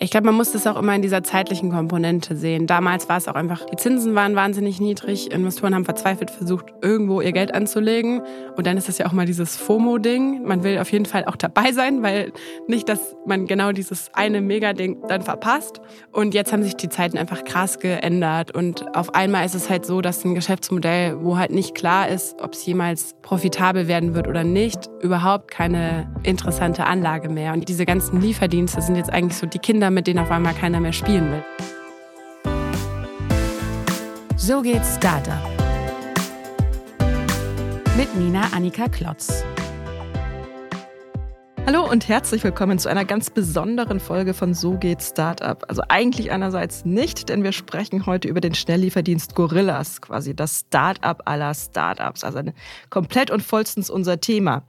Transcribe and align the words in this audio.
Ich 0.00 0.10
glaube, 0.10 0.26
man 0.26 0.34
muss 0.34 0.50
das 0.50 0.66
auch 0.66 0.76
immer 0.76 0.94
in 0.94 1.02
dieser 1.02 1.22
zeitlichen 1.22 1.70
Komponente 1.70 2.34
sehen. 2.34 2.66
Damals 2.66 3.08
war 3.08 3.16
es 3.16 3.28
auch 3.28 3.36
einfach, 3.36 3.64
die 3.64 3.76
Zinsen 3.76 4.16
waren 4.16 4.34
wahnsinnig 4.34 4.80
niedrig. 4.80 5.30
Investoren 5.30 5.72
haben 5.74 5.84
verzweifelt 5.84 6.32
versucht, 6.32 6.66
irgendwo 6.82 7.20
ihr 7.20 7.30
Geld 7.30 7.54
anzulegen. 7.54 8.20
Und 8.56 8.66
dann 8.66 8.76
ist 8.76 8.88
das 8.88 8.98
ja 8.98 9.06
auch 9.06 9.12
mal 9.12 9.24
dieses 9.24 9.56
FOMO-Ding. 9.56 10.42
Man 10.44 10.64
will 10.64 10.78
auf 10.78 10.90
jeden 10.90 11.06
Fall 11.06 11.24
auch 11.26 11.36
dabei 11.36 11.70
sein, 11.70 12.02
weil 12.02 12.32
nicht, 12.66 12.88
dass 12.88 13.14
man 13.24 13.46
genau 13.46 13.70
dieses 13.70 14.10
eine 14.14 14.40
Mega-Ding 14.40 15.04
dann 15.06 15.22
verpasst. 15.22 15.80
Und 16.10 16.34
jetzt 16.34 16.52
haben 16.52 16.64
sich 16.64 16.74
die 16.74 16.88
Zeiten 16.88 17.16
einfach 17.16 17.44
krass 17.44 17.78
geändert. 17.78 18.50
Und 18.50 18.96
auf 18.96 19.14
einmal 19.14 19.46
ist 19.46 19.54
es 19.54 19.70
halt 19.70 19.86
so, 19.86 20.00
dass 20.00 20.24
ein 20.24 20.34
Geschäftsmodell, 20.34 21.22
wo 21.22 21.38
halt 21.38 21.52
nicht 21.52 21.76
klar 21.76 22.08
ist, 22.08 22.40
ob 22.42 22.54
es 22.54 22.66
jemals 22.66 23.14
profitabel 23.22 23.86
werden 23.86 24.14
wird 24.14 24.26
oder 24.26 24.42
nicht, 24.42 24.90
überhaupt 25.04 25.50
keine 25.50 26.10
interessante 26.22 26.86
Anlage 26.86 27.28
mehr. 27.28 27.52
Und 27.52 27.68
diese 27.68 27.84
ganzen 27.84 28.22
Lieferdienste 28.22 28.80
sind 28.80 28.96
jetzt 28.96 29.12
eigentlich 29.12 29.36
so 29.36 29.46
die 29.46 29.58
Kinder 29.58 29.90
mit 29.90 30.06
denen 30.06 30.18
auf 30.18 30.30
einmal 30.30 30.54
keiner 30.54 30.80
mehr 30.80 30.94
spielen 30.94 31.30
will. 31.30 31.44
So 34.36 34.62
geht's 34.62 34.96
Startup. 34.96 35.34
Mit 37.96 38.16
Nina 38.16 38.48
Annika 38.54 38.88
Klotz. 38.88 39.44
Hallo 41.66 41.90
und 41.90 42.08
herzlich 42.08 42.44
willkommen 42.44 42.78
zu 42.78 42.90
einer 42.90 43.06
ganz 43.06 43.30
besonderen 43.30 43.98
Folge 43.98 44.34
von 44.34 44.52
So 44.52 44.76
geht 44.76 45.02
Startup. 45.02 45.64
Also 45.66 45.80
eigentlich 45.88 46.30
einerseits 46.30 46.84
nicht, 46.84 47.30
denn 47.30 47.42
wir 47.42 47.52
sprechen 47.52 48.04
heute 48.04 48.28
über 48.28 48.42
den 48.42 48.54
Schnelllieferdienst 48.54 49.34
Gorillas, 49.34 50.02
quasi 50.02 50.36
das 50.36 50.66
Startup 50.66 51.22
aller 51.24 51.54
Startups, 51.54 52.22
also 52.22 52.42
komplett 52.90 53.30
und 53.30 53.42
vollstens 53.42 53.88
unser 53.88 54.20
Thema. 54.20 54.64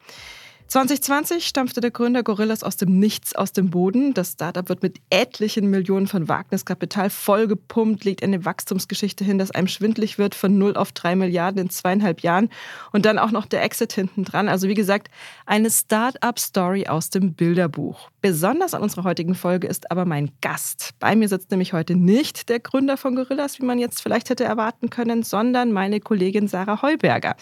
2020 0.67 1.45
stampfte 1.45 1.79
der 1.79 1.91
Gründer 1.91 2.23
Gorillas 2.23 2.63
aus 2.63 2.75
dem 2.75 2.97
Nichts 2.97 3.35
aus 3.35 3.53
dem 3.53 3.69
Boden. 3.69 4.15
Das 4.15 4.31
Startup 4.31 4.67
wird 4.67 4.81
mit 4.81 4.97
etlichen 5.11 5.69
Millionen 5.69 6.07
von 6.07 6.27
Wagniskapital 6.27 7.11
vollgepumpt, 7.11 8.03
legt 8.03 8.23
eine 8.23 8.45
Wachstumsgeschichte 8.45 9.23
hin, 9.23 9.37
dass 9.37 9.51
einem 9.51 9.67
schwindlig 9.67 10.17
wird 10.17 10.33
von 10.33 10.57
0 10.57 10.75
auf 10.75 10.91
3 10.91 11.15
Milliarden 11.17 11.61
in 11.61 11.69
zweieinhalb 11.69 12.21
Jahren 12.21 12.49
und 12.91 13.05
dann 13.05 13.19
auch 13.19 13.29
noch 13.29 13.45
der 13.45 13.63
Exit 13.63 13.93
hinten 13.93 14.23
dran. 14.23 14.49
Also 14.49 14.67
wie 14.67 14.73
gesagt, 14.73 15.09
eine 15.45 15.69
Startup-Story 15.69 16.87
aus 16.87 17.11
dem 17.11 17.35
Bilderbuch. 17.35 18.09
Besonders 18.21 18.73
an 18.73 18.81
unserer 18.81 19.03
heutigen 19.03 19.35
Folge 19.35 19.67
ist 19.67 19.91
aber 19.91 20.05
mein 20.05 20.31
Gast. 20.41 20.95
Bei 20.99 21.15
mir 21.15 21.29
sitzt 21.29 21.51
nämlich 21.51 21.73
heute 21.73 21.95
nicht 21.95 22.49
der 22.49 22.59
Gründer 22.59 22.97
von 22.97 23.15
Gorillas, 23.15 23.59
wie 23.59 23.65
man 23.65 23.77
jetzt 23.77 24.01
vielleicht 24.01 24.31
hätte 24.31 24.45
erwarten 24.45 24.89
können, 24.89 25.21
sondern 25.21 25.71
meine 25.71 25.99
Kollegin 25.99 26.47
Sarah 26.47 26.81
Heuberger 26.81 27.35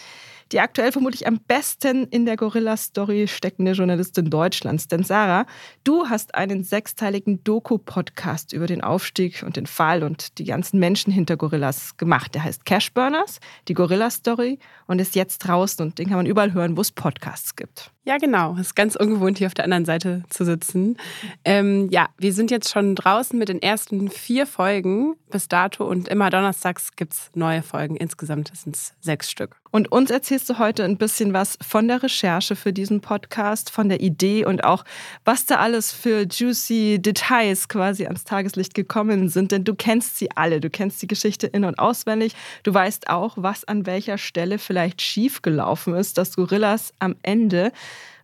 die 0.52 0.60
aktuell 0.60 0.92
vermutlich 0.92 1.26
am 1.26 1.40
besten 1.40 2.04
in 2.08 2.26
der 2.26 2.36
Gorilla-Story 2.36 3.28
steckende 3.28 3.72
Journalistin 3.72 4.30
Deutschlands. 4.30 4.88
Denn 4.88 5.02
Sarah, 5.02 5.46
du 5.84 6.08
hast 6.08 6.34
einen 6.34 6.64
sechsteiligen 6.64 7.42
Doku-Podcast 7.44 8.52
über 8.52 8.66
den 8.66 8.82
Aufstieg 8.82 9.42
und 9.42 9.56
den 9.56 9.66
Fall 9.66 10.02
und 10.02 10.38
die 10.38 10.44
ganzen 10.44 10.78
Menschen 10.78 11.12
hinter 11.12 11.36
Gorillas 11.36 11.96
gemacht. 11.96 12.34
Der 12.34 12.44
heißt 12.44 12.64
Cashburners, 12.64 13.40
die 13.68 13.74
Gorilla-Story 13.74 14.58
und 14.86 15.00
ist 15.00 15.14
jetzt 15.14 15.38
draußen 15.38 15.84
und 15.84 15.98
den 15.98 16.08
kann 16.08 16.16
man 16.16 16.26
überall 16.26 16.52
hören, 16.52 16.76
wo 16.76 16.80
es 16.80 16.92
Podcasts 16.92 17.56
gibt. 17.56 17.93
Ja, 18.06 18.18
genau. 18.18 18.52
Es 18.54 18.68
ist 18.68 18.76
ganz 18.76 18.96
ungewohnt, 18.96 19.38
hier 19.38 19.46
auf 19.46 19.54
der 19.54 19.64
anderen 19.64 19.86
Seite 19.86 20.24
zu 20.28 20.44
sitzen. 20.44 20.98
Ähm, 21.42 21.88
ja, 21.90 22.10
wir 22.18 22.34
sind 22.34 22.50
jetzt 22.50 22.68
schon 22.68 22.94
draußen 22.94 23.38
mit 23.38 23.48
den 23.48 23.62
ersten 23.62 24.10
vier 24.10 24.46
Folgen 24.46 25.14
bis 25.30 25.48
dato 25.48 25.84
und 25.84 26.08
immer 26.08 26.28
donnerstags 26.28 26.96
gibt 26.96 27.14
es 27.14 27.30
neue 27.34 27.62
Folgen. 27.62 27.96
Insgesamt 27.96 28.52
sind 28.54 28.76
es 28.76 28.92
sechs 29.00 29.30
Stück. 29.30 29.56
Und 29.70 29.90
uns 29.90 30.10
erzählst 30.12 30.48
du 30.48 30.60
heute 30.60 30.84
ein 30.84 30.98
bisschen 30.98 31.32
was 31.32 31.58
von 31.60 31.88
der 31.88 32.00
Recherche 32.00 32.54
für 32.54 32.72
diesen 32.72 33.00
Podcast, 33.00 33.70
von 33.70 33.88
der 33.88 34.00
Idee 34.00 34.44
und 34.44 34.62
auch, 34.62 34.84
was 35.24 35.46
da 35.46 35.56
alles 35.56 35.92
für 35.92 36.26
juicy 36.30 37.00
Details 37.00 37.68
quasi 37.68 38.04
ans 38.04 38.22
Tageslicht 38.22 38.74
gekommen 38.74 39.28
sind. 39.28 39.50
Denn 39.50 39.64
du 39.64 39.74
kennst 39.74 40.16
sie 40.16 40.30
alle. 40.30 40.60
Du 40.60 40.70
kennst 40.70 41.02
die 41.02 41.08
Geschichte 41.08 41.48
in- 41.48 41.64
und 41.64 41.80
auswendig. 41.80 42.36
Du 42.62 42.72
weißt 42.72 43.10
auch, 43.10 43.32
was 43.36 43.64
an 43.64 43.84
welcher 43.84 44.16
Stelle 44.16 44.60
vielleicht 44.60 45.02
schiefgelaufen 45.02 45.96
ist, 45.96 46.18
dass 46.18 46.36
Gorillas 46.36 46.92
am 47.00 47.16
Ende 47.22 47.72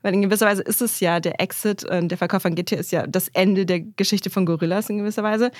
weil 0.02 0.14
in 0.14 0.22
gewisser 0.22 0.46
Weise 0.46 0.62
ist 0.62 0.82
es 0.82 1.00
ja 1.00 1.20
der 1.20 1.40
Exit, 1.40 1.84
äh, 1.84 2.06
der 2.06 2.18
Verkauf 2.18 2.42
von 2.42 2.54
GTA 2.54 2.76
ist 2.76 2.92
ja 2.92 3.06
das 3.06 3.28
Ende 3.28 3.66
der 3.66 3.80
Geschichte 3.80 4.30
von 4.30 4.46
Gorillas 4.46 4.90
in 4.90 4.98
gewisser 4.98 5.22
Weise. 5.22 5.50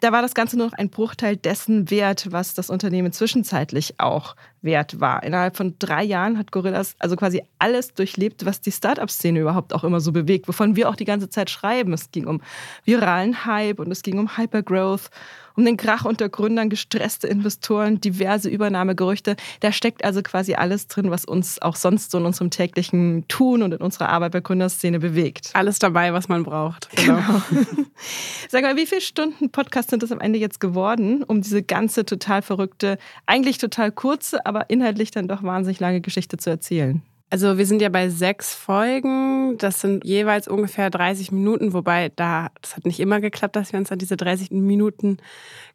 Da 0.00 0.12
war 0.12 0.22
das 0.22 0.34
Ganze 0.34 0.56
nur 0.56 0.66
noch 0.66 0.74
ein 0.74 0.90
Bruchteil 0.90 1.36
dessen 1.36 1.90
wert, 1.90 2.28
was 2.30 2.54
das 2.54 2.70
Unternehmen 2.70 3.12
zwischenzeitlich 3.12 3.94
auch 3.98 4.36
wert 4.60 5.00
war. 5.00 5.22
Innerhalb 5.22 5.56
von 5.56 5.76
drei 5.78 6.02
Jahren 6.02 6.38
hat 6.38 6.52
Gorillas 6.52 6.94
also 6.98 7.16
quasi 7.16 7.42
alles 7.58 7.94
durchlebt, 7.94 8.44
was 8.44 8.60
die 8.60 8.72
Startup-Szene 8.72 9.40
überhaupt 9.40 9.72
auch 9.72 9.84
immer 9.84 10.00
so 10.00 10.12
bewegt, 10.12 10.48
wovon 10.48 10.76
wir 10.76 10.88
auch 10.88 10.96
die 10.96 11.04
ganze 11.04 11.28
Zeit 11.28 11.50
schreiben. 11.50 11.92
Es 11.92 12.10
ging 12.10 12.26
um 12.26 12.40
viralen 12.84 13.44
Hype 13.44 13.78
und 13.80 13.90
es 13.90 14.02
ging 14.02 14.18
um 14.18 14.36
Hypergrowth 14.36 15.10
um 15.58 15.64
den 15.64 15.76
Krach 15.76 16.04
unter 16.04 16.28
Gründern, 16.28 16.70
gestresste 16.70 17.26
Investoren, 17.26 18.00
diverse 18.00 18.48
Übernahmegerüchte. 18.48 19.34
Da 19.58 19.72
steckt 19.72 20.04
also 20.04 20.22
quasi 20.22 20.54
alles 20.54 20.86
drin, 20.86 21.10
was 21.10 21.24
uns 21.24 21.60
auch 21.60 21.74
sonst 21.74 22.12
so 22.12 22.18
in 22.18 22.26
unserem 22.26 22.50
täglichen 22.50 23.26
Tun 23.26 23.64
und 23.64 23.74
in 23.74 23.80
unserer 23.80 24.08
Arbeit 24.08 24.32
bei 24.32 24.40
Gründerszene 24.40 25.00
bewegt. 25.00 25.50
Alles 25.54 25.80
dabei, 25.80 26.12
was 26.12 26.28
man 26.28 26.44
braucht. 26.44 26.88
Genau. 26.94 27.18
genau. 27.50 27.66
Sag 28.48 28.62
mal, 28.62 28.76
wie 28.76 28.86
viele 28.86 29.00
Stunden 29.00 29.50
Podcast 29.50 29.87
sind 29.90 30.02
das 30.02 30.12
am 30.12 30.20
Ende 30.20 30.38
jetzt 30.38 30.60
geworden, 30.60 31.22
um 31.22 31.40
diese 31.42 31.62
ganze 31.62 32.04
total 32.04 32.42
verrückte, 32.42 32.98
eigentlich 33.26 33.58
total 33.58 33.92
kurze, 33.92 34.44
aber 34.46 34.70
inhaltlich 34.70 35.10
dann 35.10 35.28
doch 35.28 35.42
wahnsinnig 35.42 35.80
lange 35.80 36.00
Geschichte 36.00 36.36
zu 36.36 36.50
erzählen? 36.50 37.02
Also 37.30 37.58
wir 37.58 37.66
sind 37.66 37.82
ja 37.82 37.90
bei 37.90 38.08
sechs 38.08 38.54
Folgen. 38.54 39.58
Das 39.58 39.82
sind 39.82 40.04
jeweils 40.04 40.48
ungefähr 40.48 40.88
30 40.88 41.30
Minuten, 41.30 41.74
wobei 41.74 42.10
da, 42.16 42.48
das 42.62 42.74
hat 42.74 42.86
nicht 42.86 43.00
immer 43.00 43.20
geklappt, 43.20 43.54
dass 43.54 43.72
wir 43.72 43.78
uns 43.78 43.92
an 43.92 43.98
diese 43.98 44.16
30 44.16 44.50
Minuten 44.50 45.18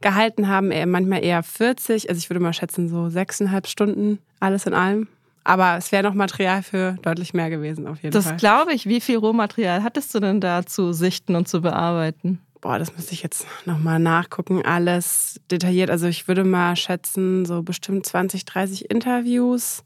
gehalten 0.01 0.47
haben. 0.47 0.69
Manchmal 0.89 1.23
eher 1.23 1.43
40. 1.43 2.09
Also 2.09 2.17
ich 2.17 2.29
würde 2.29 2.39
mal 2.39 2.53
schätzen, 2.53 2.89
so 2.89 3.09
sechseinhalb 3.09 3.67
Stunden 3.67 4.17
alles 4.39 4.65
in 4.65 4.73
allem. 4.73 5.07
Aber 5.43 5.77
es 5.77 5.91
wäre 5.91 6.03
noch 6.03 6.15
Material 6.15 6.63
für 6.63 6.95
deutlich 7.01 7.33
mehr 7.33 7.49
gewesen, 7.49 7.85
auf 7.85 8.01
jeden 8.01 8.13
das 8.13 8.23
Fall. 8.23 8.33
Das 8.33 8.41
glaube 8.41 8.73
ich. 8.73 8.87
Wie 8.87 9.01
viel 9.01 9.17
Rohmaterial 9.17 9.83
hattest 9.83 10.15
du 10.15 10.19
denn 10.19 10.41
da 10.41 10.65
zu 10.65 10.91
sichten 10.93 11.35
und 11.35 11.47
zu 11.47 11.61
bearbeiten? 11.61 12.39
Boah, 12.63 12.79
das 12.79 12.95
müsste 12.95 13.11
ich 13.13 13.21
jetzt 13.21 13.45
nochmal 13.65 13.99
nachgucken. 13.99 14.65
Alles 14.65 15.41
detailliert. 15.51 15.89
Also 15.89 16.07
ich 16.07 16.29
würde 16.29 16.45
mal 16.45 16.77
schätzen, 16.77 17.45
so 17.45 17.61
bestimmt 17.61 18.05
20, 18.05 18.45
30 18.45 18.89
Interviews 18.89 19.83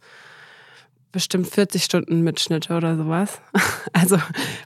bestimmt 1.12 1.48
40 1.48 1.84
Stunden 1.84 2.22
Mitschnitte 2.22 2.78
oder 2.78 2.96
sowas. 2.96 3.42
Also 3.94 4.20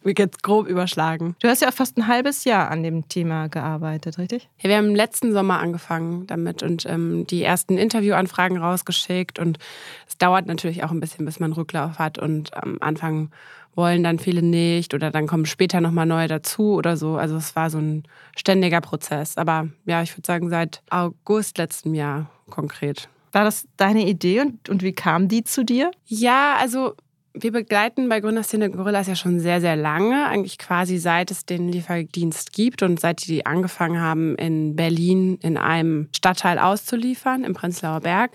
wir 0.04 0.14
jetzt 0.18 0.44
grob 0.44 0.68
überschlagen. 0.68 1.38
Du 1.40 1.48
hast 1.48 1.62
ja 1.62 1.70
auch 1.70 1.74
fast 1.74 1.98
ein 1.98 2.08
halbes 2.08 2.44
Jahr 2.44 2.70
an 2.70 2.84
dem 2.84 3.08
Thema 3.08 3.48
gearbeitet, 3.48 4.18
richtig? 4.18 4.50
Ja, 4.60 4.70
wir 4.70 4.76
haben 4.76 4.94
letzten 4.94 5.32
Sommer 5.32 5.60
angefangen 5.60 6.28
damit 6.28 6.62
und 6.62 6.86
ähm, 6.86 7.26
die 7.28 7.44
ersten 7.44 7.78
Interviewanfragen 7.78 8.58
rausgeschickt. 8.58 9.40
Und 9.40 9.58
es 10.06 10.18
dauert 10.18 10.48
natürlich 10.48 10.84
auch 10.84 10.92
ein 10.92 11.00
bisschen, 11.00 11.24
bis 11.24 11.40
man 11.40 11.54
Rücklauf 11.54 11.98
hat. 11.98 12.18
Und 12.18 12.54
am 12.58 12.78
Anfang 12.82 13.30
wollen 13.76 14.04
dann 14.04 14.20
viele 14.20 14.42
nicht 14.42 14.94
oder 14.94 15.12
dann 15.12 15.28
kommen 15.28 15.46
später 15.46 15.82
nochmal 15.82 16.06
neue 16.06 16.28
dazu 16.28 16.74
oder 16.74 16.98
so. 16.98 17.16
Also 17.16 17.36
es 17.36 17.56
war 17.56 17.70
so 17.70 17.78
ein 17.78 18.04
ständiger 18.36 18.82
Prozess. 18.82 19.38
Aber 19.38 19.70
ja, 19.86 20.02
ich 20.02 20.16
würde 20.18 20.28
sagen, 20.28 20.50
seit 20.50 20.82
August 20.90 21.58
letzten 21.58 21.94
Jahr 21.94 22.30
konkret. 22.50 23.10
War 23.32 23.46
das 23.46 23.68
deine 23.78 24.08
Idee 24.08 24.42
und, 24.42 24.70
und 24.70 24.84
wie 24.84 24.92
kam 24.92 25.28
die 25.28 25.44
zu 25.44 25.64
dir? 25.64 25.92
Ja, 26.06 26.56
also 26.60 26.96
wir 27.34 27.52
begleiten 27.52 28.10
bei 28.10 28.20
Gründerszene 28.20 28.70
Gorillas 28.70 29.08
ja 29.08 29.16
schon 29.16 29.40
sehr, 29.40 29.62
sehr 29.62 29.76
lange, 29.76 30.28
eigentlich 30.28 30.58
quasi 30.58 30.98
seit 30.98 31.32
es 31.32 31.46
den 31.46 31.70
Lieferdienst 31.70 32.52
gibt 32.52 32.84
und 32.84 33.00
seit 33.00 33.26
die 33.26 33.46
angefangen 33.46 34.02
haben, 34.02 34.36
in 34.36 34.76
Berlin 34.76 35.38
in 35.42 35.58
einem 35.58 36.10
Stadtteil 36.14 36.60
auszuliefern, 36.60 37.44
im 37.44 37.54
Prenzlauer 37.54 38.02
Berg. 38.02 38.32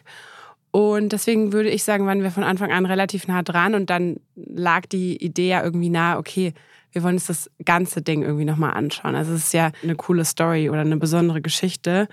Und 0.76 1.08
deswegen 1.08 1.54
würde 1.54 1.70
ich 1.70 1.84
sagen, 1.84 2.04
waren 2.04 2.22
wir 2.22 2.30
von 2.30 2.44
Anfang 2.44 2.70
an 2.70 2.84
relativ 2.84 3.26
nah 3.28 3.42
dran 3.42 3.74
und 3.74 3.88
dann 3.88 4.20
lag 4.34 4.84
die 4.84 5.16
Idee 5.24 5.48
ja 5.48 5.64
irgendwie 5.64 5.88
nahe, 5.88 6.18
okay, 6.18 6.52
wir 6.92 7.02
wollen 7.02 7.14
uns 7.14 7.28
das 7.28 7.50
ganze 7.64 8.02
Ding 8.02 8.20
irgendwie 8.20 8.44
nochmal 8.44 8.74
anschauen. 8.74 9.14
Also 9.14 9.32
es 9.32 9.44
ist 9.44 9.54
ja 9.54 9.72
eine 9.82 9.94
coole 9.94 10.26
Story 10.26 10.68
oder 10.68 10.80
eine 10.80 10.98
besondere 10.98 11.40
Geschichte, 11.40 12.08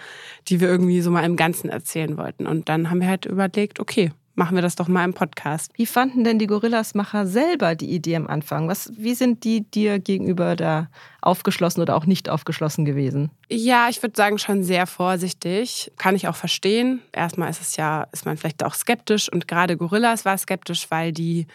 die 0.47 0.61
wir 0.61 0.69
irgendwie 0.69 1.01
so 1.01 1.11
mal 1.11 1.25
im 1.25 1.35
Ganzen 1.35 1.69
erzählen 1.69 2.15
wollten. 2.15 2.47
Und 2.47 2.69
dann 2.69 2.89
haben 2.89 3.01
wir 3.01 3.09
halt 3.09 3.25
überlegt, 3.25 3.81
okay, 3.81 4.13
machen 4.35 4.55
wir 4.55 4.61
das 4.61 4.75
doch 4.75 4.87
mal 4.87 5.05
im 5.05 5.13
Podcast. 5.13 5.71
Wie 5.75 5.85
fanden 5.85 6.23
denn 6.23 6.39
die 6.39 6.47
Gorillas-Macher 6.47 7.25
selber 7.27 7.75
die 7.75 7.91
Idee 7.91 8.15
am 8.15 8.27
Anfang? 8.27 8.67
Was, 8.67 8.91
wie 8.95 9.13
sind 9.13 9.43
die 9.43 9.61
dir 9.61 9.99
gegenüber 9.99 10.55
da 10.55 10.87
aufgeschlossen 11.21 11.81
oder 11.81 11.95
auch 11.95 12.05
nicht 12.05 12.29
aufgeschlossen 12.29 12.85
gewesen? 12.85 13.29
Ja, 13.49 13.87
ich 13.89 14.01
würde 14.01 14.15
sagen, 14.15 14.39
schon 14.39 14.63
sehr 14.63 14.87
vorsichtig. 14.87 15.91
Kann 15.97 16.15
ich 16.15 16.27
auch 16.27 16.35
verstehen. 16.35 17.01
Erstmal 17.11 17.49
ist 17.49 17.61
es 17.61 17.75
ja, 17.75 18.07
ist 18.11 18.25
man 18.25 18.37
vielleicht 18.37 18.63
auch 18.63 18.73
skeptisch 18.73 19.29
und 19.31 19.47
gerade 19.47 19.77
Gorillas 19.77 20.25
war 20.25 20.37
skeptisch, 20.37 20.87
weil 20.89 21.11
die 21.11 21.47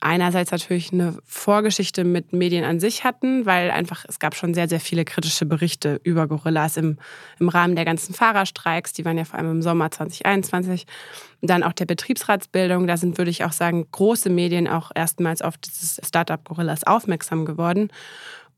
einerseits 0.00 0.50
natürlich 0.50 0.92
eine 0.92 1.16
Vorgeschichte 1.24 2.04
mit 2.04 2.32
Medien 2.32 2.64
an 2.64 2.80
sich 2.80 3.04
hatten, 3.04 3.46
weil 3.46 3.70
einfach 3.70 4.04
es 4.08 4.18
gab 4.18 4.34
schon 4.34 4.54
sehr, 4.54 4.68
sehr 4.68 4.80
viele 4.80 5.04
kritische 5.04 5.46
Berichte 5.46 6.00
über 6.02 6.26
Gorillas 6.26 6.76
im, 6.76 6.98
im 7.38 7.48
Rahmen 7.48 7.74
der 7.74 7.84
ganzen 7.84 8.14
Fahrerstreiks. 8.14 8.92
Die 8.92 9.04
waren 9.04 9.18
ja 9.18 9.24
vor 9.24 9.38
allem 9.38 9.50
im 9.50 9.62
Sommer 9.62 9.90
2021. 9.90 10.86
dann 11.40 11.62
auch 11.62 11.72
der 11.72 11.86
Betriebsratsbildung. 11.86 12.86
Da 12.86 12.96
sind, 12.96 13.18
würde 13.18 13.30
ich 13.30 13.44
auch 13.44 13.52
sagen, 13.52 13.86
große 13.90 14.30
Medien 14.30 14.68
auch 14.68 14.90
erstmals 14.94 15.42
auf 15.42 15.56
dieses 15.56 16.00
Startup 16.06 16.42
Gorillas 16.44 16.84
aufmerksam 16.84 17.44
geworden. 17.44 17.90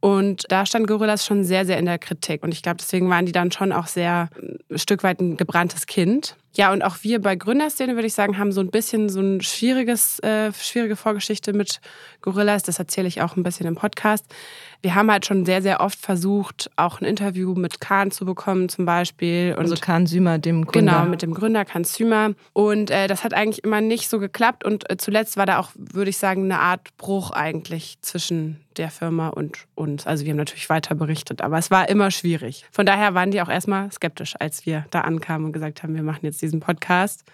Und 0.01 0.45
da 0.51 0.67
stand 0.67 0.87
Gorillas 0.87 1.25
schon 1.25 1.45
sehr, 1.45 1.65
sehr 1.65 1.79
in 1.79 1.87
der 1.87 1.99
Kritik. 1.99 2.43
Und 2.43 2.53
ich 2.53 2.63
glaube, 2.63 2.77
deswegen 2.77 3.09
waren 3.09 3.27
die 3.27 3.33
dann 3.33 3.51
schon 3.51 3.73
auch 3.73 3.87
sehr 3.87 4.29
ein 4.71 4.79
Stück 4.79 5.03
weit 5.03 5.21
ein 5.21 5.37
gebranntes 5.37 5.87
Kind. 5.87 6.37
Ja, 6.57 6.73
und 6.73 6.83
auch 6.83 6.97
wir 7.03 7.21
bei 7.21 7.37
Gründerszene, 7.37 7.97
würde 7.97 8.07
ich 8.07 8.15
sagen, 8.15 8.39
haben 8.39 8.51
so 8.51 8.63
ein 8.63 8.71
bisschen 8.71 9.11
so 9.11 9.21
ein 9.21 9.43
schwieriges, 9.43 10.19
äh, 10.21 10.51
schwierige 10.55 10.97
Vorgeschichte 10.97 11.53
mit 11.53 11.81
Gorillas. 12.23 12.63
Das 12.63 12.79
erzähle 12.79 13.09
ich 13.09 13.21
auch 13.21 13.37
ein 13.37 13.43
bisschen 13.43 13.67
im 13.67 13.75
Podcast. 13.75 14.25
Wir 14.81 14.95
haben 14.95 15.11
halt 15.11 15.27
schon 15.27 15.45
sehr, 15.45 15.61
sehr 15.61 15.81
oft 15.81 15.99
versucht, 15.99 16.71
auch 16.77 17.01
ein 17.01 17.05
Interview 17.05 17.55
mit 17.55 17.81
Kahn 17.81 18.11
zu 18.11 18.25
bekommen, 18.25 18.71
zum 18.71 18.87
Beispiel. 18.87 19.55
Und 19.57 19.65
also 19.65 19.75
Kahn 19.79 20.07
Sümer, 20.07 20.39
dem 20.39 20.65
Gründer. 20.65 20.93
Genau, 20.93 21.05
mit 21.07 21.21
dem 21.21 21.35
Gründer 21.35 21.67
Kahn 21.67 21.85
Sümer. 21.85 22.33
Und 22.55 22.91
äh, 22.91 23.07
das 23.07 23.23
hat 23.23 23.35
eigentlich 23.35 23.63
immer 23.63 23.83
nicht 23.83 24.09
so 24.09 24.19
geklappt. 24.19 24.65
Und 24.65 24.91
äh, 24.91 24.97
zuletzt 24.97 25.37
war 25.37 25.45
da 25.45 25.59
auch, 25.59 25.71
würde 25.75 26.09
ich 26.09 26.17
sagen, 26.17 26.45
eine 26.45 26.61
Art 26.61 26.97
Bruch 26.97 27.33
eigentlich 27.33 27.99
zwischen 28.01 28.61
der 28.79 28.91
Firma 28.91 29.29
und 29.29 29.67
uns. 29.75 30.07
Also 30.07 30.25
wir 30.25 30.33
haben 30.33 30.39
natürlich 30.39 30.69
weiter 30.69 30.95
berichtet, 30.95 31.41
aber 31.41 31.59
es 31.59 31.71
war 31.71 31.89
immer 31.89 32.11
schwierig. 32.11 32.65
Von 32.71 32.87
daher 32.87 33.15
waren 33.15 33.31
die 33.31 33.41
auch 33.41 33.49
erstmal 33.49 33.91
skeptisch, 33.91 34.35
als 34.39 34.67
wir 34.67 34.87
da 34.91 35.03
ankamen 35.03 35.47
und 35.47 35.53
gesagt 35.53 35.83
haben, 35.83 35.95
wir 35.95 36.03
machen 36.03 36.21
jetzt 36.23 36.43
diesen 36.47 36.61
Podcast 36.61 37.25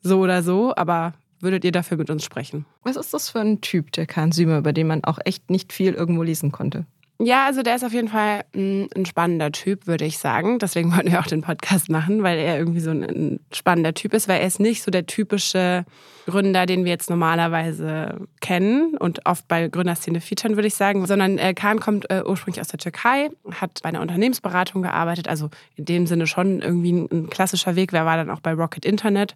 so 0.00 0.20
oder 0.20 0.42
so, 0.42 0.74
aber 0.76 1.14
würdet 1.40 1.64
ihr 1.64 1.72
dafür 1.72 1.96
mit 1.96 2.10
uns 2.10 2.24
sprechen? 2.24 2.66
Was 2.82 2.96
ist 2.96 3.14
das 3.14 3.30
für 3.30 3.40
ein 3.40 3.60
Typ, 3.60 3.92
der 3.92 4.06
Kahn 4.06 4.32
Sümer, 4.32 4.58
über 4.58 4.72
den 4.72 4.86
man 4.86 5.04
auch 5.04 5.18
echt 5.24 5.50
nicht 5.50 5.72
viel 5.72 5.94
irgendwo 5.94 6.22
lesen 6.22 6.52
konnte? 6.52 6.86
Ja, 7.20 7.46
also 7.46 7.62
der 7.62 7.74
ist 7.74 7.84
auf 7.84 7.92
jeden 7.92 8.06
Fall 8.06 8.44
ein 8.54 9.04
spannender 9.04 9.50
Typ, 9.50 9.88
würde 9.88 10.04
ich 10.04 10.18
sagen. 10.18 10.60
Deswegen 10.60 10.92
wollten 10.96 11.10
wir 11.10 11.18
auch 11.18 11.26
den 11.26 11.42
Podcast 11.42 11.90
machen, 11.90 12.22
weil 12.22 12.38
er 12.38 12.58
irgendwie 12.58 12.80
so 12.80 12.90
ein 12.90 13.40
spannender 13.52 13.92
Typ 13.92 14.14
ist, 14.14 14.28
weil 14.28 14.40
er 14.40 14.46
ist 14.46 14.60
nicht 14.60 14.84
so 14.84 14.92
der 14.92 15.06
typische 15.06 15.84
Gründer, 16.26 16.64
den 16.66 16.84
wir 16.84 16.92
jetzt 16.92 17.10
normalerweise 17.10 18.28
kennen 18.40 18.96
und 18.96 19.26
oft 19.26 19.48
bei 19.48 19.66
Gründerszene 19.66 20.20
featuren, 20.20 20.56
würde 20.56 20.68
ich 20.68 20.74
sagen, 20.74 21.06
sondern 21.06 21.38
äh, 21.38 21.54
Kahn 21.54 21.80
kommt 21.80 22.08
äh, 22.10 22.22
ursprünglich 22.24 22.60
aus 22.60 22.68
der 22.68 22.78
Türkei, 22.78 23.30
hat 23.50 23.80
bei 23.82 23.88
einer 23.88 24.02
Unternehmensberatung 24.02 24.82
gearbeitet, 24.82 25.26
also 25.26 25.50
in 25.74 25.86
dem 25.86 26.06
Sinne 26.06 26.28
schon 26.28 26.60
irgendwie 26.60 26.92
ein 26.92 27.30
klassischer 27.30 27.74
Weg. 27.74 27.92
Wer 27.92 28.06
war 28.06 28.16
dann 28.16 28.30
auch 28.30 28.40
bei 28.40 28.52
Rocket 28.52 28.84
Internet 28.84 29.34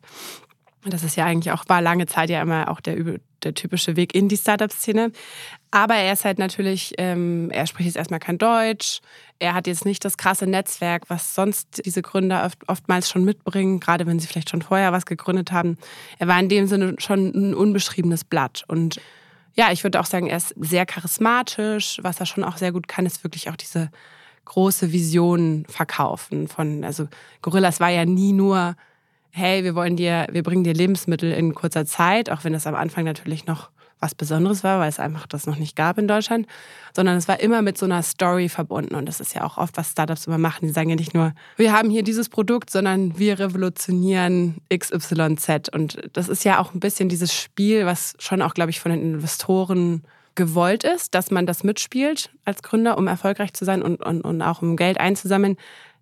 das 0.84 1.04
ist 1.04 1.16
ja 1.16 1.24
eigentlich 1.24 1.52
auch, 1.52 1.64
war 1.68 1.80
lange 1.80 2.06
Zeit 2.06 2.28
ja 2.30 2.42
immer 2.42 2.68
auch 2.68 2.80
der, 2.80 2.96
der 3.42 3.54
typische 3.54 3.96
Weg 3.96 4.14
in 4.14 4.28
die 4.28 4.36
Startup-Szene. 4.36 5.12
Aber 5.70 5.94
er 5.94 6.12
ist 6.12 6.24
halt 6.24 6.38
natürlich, 6.38 6.94
ähm, 6.98 7.50
er 7.50 7.66
spricht 7.66 7.86
jetzt 7.86 7.96
erstmal 7.96 8.20
kein 8.20 8.38
Deutsch. 8.38 9.00
Er 9.38 9.54
hat 9.54 9.66
jetzt 9.66 9.84
nicht 9.84 10.04
das 10.04 10.16
krasse 10.16 10.46
Netzwerk, 10.46 11.08
was 11.08 11.34
sonst 11.34 11.82
diese 11.84 12.02
Gründer 12.02 12.44
oft, 12.44 12.68
oftmals 12.68 13.08
schon 13.08 13.24
mitbringen, 13.24 13.80
gerade 13.80 14.06
wenn 14.06 14.18
sie 14.18 14.26
vielleicht 14.26 14.50
schon 14.50 14.62
vorher 14.62 14.92
was 14.92 15.06
gegründet 15.06 15.52
haben. 15.52 15.78
Er 16.18 16.28
war 16.28 16.38
in 16.38 16.48
dem 16.48 16.66
Sinne 16.66 16.96
schon 16.98 17.32
ein 17.34 17.54
unbeschriebenes 17.54 18.24
Blatt. 18.24 18.64
Und 18.66 19.00
ja, 19.54 19.70
ich 19.70 19.84
würde 19.84 20.00
auch 20.00 20.06
sagen, 20.06 20.26
er 20.26 20.38
ist 20.38 20.54
sehr 20.58 20.84
charismatisch. 20.84 21.98
Was 22.02 22.20
er 22.20 22.26
schon 22.26 22.44
auch 22.44 22.56
sehr 22.56 22.72
gut 22.72 22.88
kann, 22.88 23.06
ist 23.06 23.22
wirklich 23.22 23.50
auch 23.50 23.56
diese 23.56 23.90
große 24.44 24.92
Vision 24.92 25.64
verkaufen. 25.68 26.48
Von, 26.48 26.84
also 26.84 27.08
Gorillas 27.40 27.78
war 27.78 27.90
ja 27.90 28.04
nie 28.04 28.32
nur 28.32 28.76
hey, 29.32 29.64
wir 29.64 29.74
wollen 29.74 29.96
dir, 29.96 30.26
wir 30.30 30.42
bringen 30.42 30.62
dir 30.62 30.74
Lebensmittel 30.74 31.32
in 31.32 31.54
kurzer 31.54 31.86
Zeit, 31.86 32.30
auch 32.30 32.44
wenn 32.44 32.54
es 32.54 32.66
am 32.66 32.74
Anfang 32.74 33.04
natürlich 33.04 33.46
noch 33.46 33.70
was 33.98 34.14
Besonderes 34.14 34.64
war, 34.64 34.80
weil 34.80 34.88
es 34.88 34.98
einfach 34.98 35.26
das 35.26 35.46
noch 35.46 35.56
nicht 35.56 35.76
gab 35.76 35.96
in 35.96 36.08
Deutschland, 36.08 36.46
sondern 36.94 37.16
es 37.16 37.28
war 37.28 37.40
immer 37.40 37.62
mit 37.62 37.78
so 37.78 37.86
einer 37.86 38.02
Story 38.02 38.48
verbunden. 38.48 38.96
Und 38.96 39.06
das 39.06 39.20
ist 39.20 39.34
ja 39.34 39.44
auch 39.44 39.58
oft, 39.58 39.76
was 39.76 39.92
Startups 39.92 40.26
immer 40.26 40.38
machen. 40.38 40.66
Die 40.66 40.72
sagen 40.72 40.90
ja 40.90 40.96
nicht 40.96 41.14
nur, 41.14 41.32
wir 41.56 41.72
haben 41.72 41.88
hier 41.88 42.02
dieses 42.02 42.28
Produkt, 42.28 42.68
sondern 42.68 43.16
wir 43.18 43.38
revolutionieren 43.38 44.56
XYZ. 44.76 45.68
Und 45.72 46.10
das 46.12 46.28
ist 46.28 46.44
ja 46.44 46.58
auch 46.58 46.74
ein 46.74 46.80
bisschen 46.80 47.08
dieses 47.08 47.32
Spiel, 47.32 47.86
was 47.86 48.14
schon 48.18 48.42
auch, 48.42 48.54
glaube 48.54 48.70
ich, 48.70 48.80
von 48.80 48.90
den 48.90 49.00
Investoren 49.00 50.02
gewollt 50.34 50.82
ist, 50.82 51.14
dass 51.14 51.30
man 51.30 51.46
das 51.46 51.62
mitspielt 51.62 52.30
als 52.44 52.62
Gründer, 52.62 52.98
um 52.98 53.06
erfolgreich 53.06 53.52
zu 53.52 53.64
sein 53.64 53.82
und, 53.82 54.02
und, 54.02 54.22
und 54.22 54.42
auch 54.42 54.62
um 54.62 54.76
Geld 54.76 54.98
einzusammeln, 54.98 55.56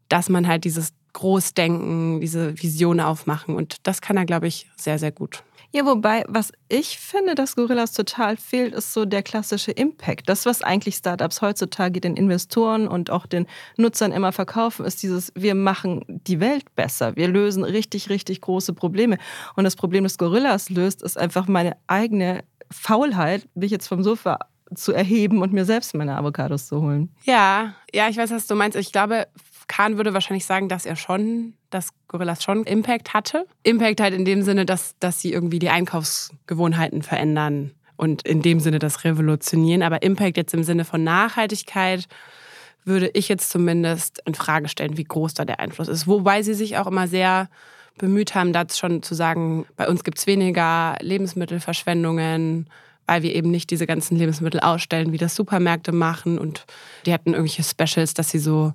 dass 0.08 0.28
man 0.28 0.48
halt 0.48 0.64
dieses 0.64 0.92
Großdenken, 1.12 2.20
diese 2.20 2.60
Vision 2.60 3.00
aufmachen. 3.00 3.54
Und 3.54 3.76
das 3.86 4.00
kann 4.00 4.16
er, 4.16 4.24
glaube 4.24 4.46
ich, 4.46 4.70
sehr, 4.76 4.98
sehr 4.98 5.12
gut. 5.12 5.42
Ja, 5.72 5.86
wobei, 5.86 6.24
was 6.26 6.52
ich 6.68 6.98
finde, 6.98 7.36
dass 7.36 7.54
Gorillas 7.54 7.92
total 7.92 8.36
fehlt, 8.36 8.74
ist 8.74 8.92
so 8.92 9.04
der 9.04 9.22
klassische 9.22 9.70
Impact. 9.70 10.28
Das, 10.28 10.44
was 10.44 10.62
eigentlich 10.62 10.96
Startups 10.96 11.42
heutzutage 11.42 12.00
den 12.00 12.16
Investoren 12.16 12.88
und 12.88 13.10
auch 13.10 13.24
den 13.24 13.46
Nutzern 13.76 14.10
immer 14.10 14.32
verkaufen, 14.32 14.84
ist 14.84 15.00
dieses, 15.04 15.32
wir 15.36 15.54
machen 15.54 16.04
die 16.08 16.40
Welt 16.40 16.74
besser. 16.74 17.14
Wir 17.14 17.28
lösen 17.28 17.62
richtig, 17.62 18.10
richtig 18.10 18.40
große 18.40 18.72
Probleme. 18.72 19.18
Und 19.54 19.62
das 19.62 19.76
Problem, 19.76 20.02
das 20.02 20.18
Gorillas 20.18 20.70
löst, 20.70 21.02
ist 21.02 21.16
einfach 21.16 21.46
meine 21.46 21.76
eigene 21.86 22.42
Faulheit, 22.72 23.48
mich 23.54 23.70
jetzt 23.70 23.86
vom 23.86 24.02
Sofa 24.02 24.40
zu 24.74 24.92
erheben 24.92 25.42
und 25.42 25.52
mir 25.52 25.64
selbst 25.64 25.94
meine 25.94 26.16
Avocados 26.16 26.66
zu 26.66 26.80
holen. 26.80 27.10
Ja, 27.24 27.74
ja, 27.92 28.08
ich 28.08 28.16
weiß, 28.16 28.30
was 28.30 28.46
du 28.46 28.54
meinst. 28.54 28.76
Ich 28.76 28.92
glaube, 28.92 29.26
Kahn 29.70 29.96
würde 29.96 30.12
wahrscheinlich 30.12 30.46
sagen, 30.46 30.68
dass 30.68 30.84
er 30.84 30.96
schon, 30.96 31.54
dass 31.70 31.90
Gorillas 32.08 32.42
schon 32.42 32.64
Impact 32.64 33.14
hatte. 33.14 33.46
Impact 33.62 34.00
halt 34.00 34.14
in 34.14 34.24
dem 34.24 34.42
Sinne, 34.42 34.66
dass, 34.66 34.96
dass 34.98 35.20
sie 35.20 35.32
irgendwie 35.32 35.60
die 35.60 35.68
Einkaufsgewohnheiten 35.68 37.02
verändern 37.02 37.70
und 37.96 38.22
in 38.22 38.42
dem 38.42 38.58
Sinne 38.58 38.80
das 38.80 39.04
revolutionieren. 39.04 39.84
Aber 39.84 40.02
Impact 40.02 40.36
jetzt 40.36 40.54
im 40.54 40.64
Sinne 40.64 40.84
von 40.84 41.04
Nachhaltigkeit 41.04 42.08
würde 42.84 43.10
ich 43.14 43.28
jetzt 43.28 43.48
zumindest 43.50 44.20
in 44.26 44.34
Frage 44.34 44.68
stellen, 44.68 44.96
wie 44.96 45.04
groß 45.04 45.34
da 45.34 45.44
der 45.44 45.60
Einfluss 45.60 45.86
ist. 45.86 46.08
Wobei 46.08 46.42
sie 46.42 46.54
sich 46.54 46.76
auch 46.76 46.88
immer 46.88 47.06
sehr 47.06 47.48
bemüht 47.96 48.34
haben, 48.34 48.52
das 48.52 48.76
schon 48.76 49.04
zu 49.04 49.14
sagen, 49.14 49.66
bei 49.76 49.86
uns 49.86 50.02
gibt 50.02 50.18
es 50.18 50.26
weniger 50.26 50.96
Lebensmittelverschwendungen, 51.00 52.68
weil 53.06 53.22
wir 53.22 53.36
eben 53.36 53.52
nicht 53.52 53.70
diese 53.70 53.86
ganzen 53.86 54.16
Lebensmittel 54.16 54.58
ausstellen, 54.58 55.12
wie 55.12 55.18
das 55.18 55.36
Supermärkte 55.36 55.92
machen. 55.92 56.40
Und 56.40 56.66
die 57.06 57.12
hatten 57.12 57.34
irgendwelche 57.34 57.62
Specials, 57.62 58.14
dass 58.14 58.30
sie 58.30 58.40
so 58.40 58.72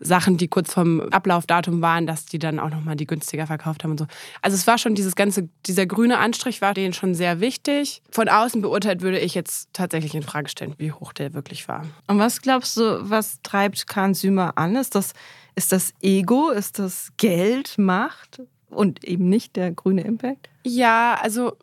Sachen, 0.00 0.36
die 0.36 0.48
kurz 0.48 0.72
vorm 0.72 1.00
Ablaufdatum 1.00 1.80
waren, 1.80 2.06
dass 2.06 2.26
die 2.26 2.38
dann 2.38 2.58
auch 2.58 2.70
nochmal 2.70 2.96
die 2.96 3.06
günstiger 3.06 3.46
verkauft 3.46 3.84
haben 3.84 3.92
und 3.92 3.98
so. 3.98 4.06
Also 4.42 4.56
es 4.56 4.66
war 4.66 4.78
schon 4.78 4.94
dieses 4.94 5.14
ganze, 5.14 5.48
dieser 5.66 5.86
grüne 5.86 6.18
Anstrich 6.18 6.60
war 6.60 6.74
denen 6.74 6.92
schon 6.92 7.14
sehr 7.14 7.40
wichtig. 7.40 8.02
Von 8.10 8.28
außen 8.28 8.60
beurteilt 8.60 9.02
würde 9.02 9.18
ich 9.18 9.34
jetzt 9.34 9.68
tatsächlich 9.72 10.14
in 10.14 10.22
Frage 10.22 10.48
stellen, 10.48 10.74
wie 10.78 10.92
hoch 10.92 11.12
der 11.12 11.34
wirklich 11.34 11.68
war. 11.68 11.86
Und 12.06 12.18
was 12.18 12.42
glaubst 12.42 12.76
du, 12.76 13.08
was 13.08 13.40
treibt 13.42 13.86
Kahn 13.86 14.14
Sümer 14.14 14.58
an? 14.58 14.76
Ist 14.76 14.94
das, 14.94 15.12
ist 15.54 15.72
das 15.72 15.94
Ego? 16.02 16.50
Ist 16.50 16.78
das 16.78 17.12
Geld, 17.16 17.78
Macht 17.78 18.42
und 18.70 19.04
eben 19.04 19.28
nicht 19.28 19.56
der 19.56 19.70
grüne 19.70 20.02
Impact? 20.02 20.48
Ja, 20.64 21.18
also 21.22 21.56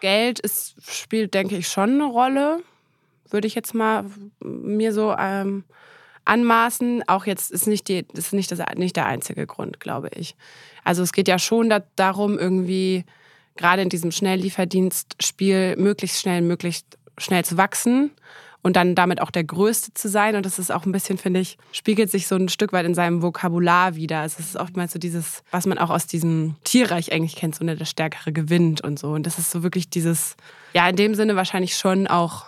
Geld 0.00 0.40
ist, 0.40 0.76
spielt, 0.88 1.34
denke 1.34 1.56
ich, 1.56 1.68
schon 1.68 1.94
eine 1.94 2.04
Rolle. 2.04 2.62
Würde 3.28 3.46
ich 3.46 3.54
jetzt 3.54 3.74
mal 3.74 4.04
mir 4.40 4.92
so 4.92 5.14
ähm, 5.18 5.64
anmaßen. 6.26 7.08
Auch 7.08 7.26
jetzt 7.26 7.50
ist 7.50 7.66
nicht, 7.66 7.88
die, 7.88 8.04
ist 8.12 8.32
nicht, 8.32 8.50
das, 8.50 8.60
nicht 8.76 8.96
der 8.96 9.06
einzige 9.06 9.46
Grund, 9.46 9.80
glaube 9.80 10.10
ich. 10.14 10.36
Also 10.84 11.02
es 11.02 11.12
geht 11.12 11.28
ja 11.28 11.38
schon 11.38 11.70
da, 11.70 11.82
darum, 11.96 12.38
irgendwie 12.38 13.04
gerade 13.56 13.82
in 13.82 13.88
diesem 13.88 14.12
Schnelllieferdienstspiel 14.12 15.76
möglichst 15.76 16.20
schnell, 16.20 16.42
möglichst 16.42 16.98
schnell 17.18 17.44
zu 17.44 17.56
wachsen 17.56 18.10
und 18.62 18.76
dann 18.76 18.94
damit 18.94 19.20
auch 19.22 19.30
der 19.30 19.44
Größte 19.44 19.94
zu 19.94 20.08
sein. 20.08 20.36
Und 20.36 20.44
das 20.44 20.58
ist 20.58 20.72
auch 20.72 20.84
ein 20.84 20.92
bisschen, 20.92 21.18
finde 21.18 21.40
ich, 21.40 21.56
spiegelt 21.72 22.10
sich 22.10 22.26
so 22.26 22.34
ein 22.34 22.48
Stück 22.48 22.72
weit 22.72 22.84
in 22.84 22.94
seinem 22.94 23.22
Vokabular 23.22 23.94
wieder. 23.94 24.20
Also 24.20 24.36
es 24.40 24.46
ist 24.46 24.56
oftmals 24.56 24.92
so 24.92 24.98
dieses, 24.98 25.44
was 25.50 25.66
man 25.66 25.78
auch 25.78 25.90
aus 25.90 26.06
diesem 26.06 26.56
Tierreich 26.64 27.12
eigentlich 27.12 27.36
kennt, 27.36 27.54
so 27.54 27.64
ne, 27.64 27.76
der 27.76 27.84
Stärkere 27.84 28.32
gewinnt 28.32 28.80
und 28.82 28.98
so. 28.98 29.12
Und 29.12 29.24
das 29.24 29.38
ist 29.38 29.50
so 29.50 29.62
wirklich 29.62 29.88
dieses, 29.88 30.36
ja, 30.74 30.88
in 30.88 30.96
dem 30.96 31.14
Sinne 31.14 31.36
wahrscheinlich 31.36 31.76
schon 31.76 32.06
auch 32.06 32.46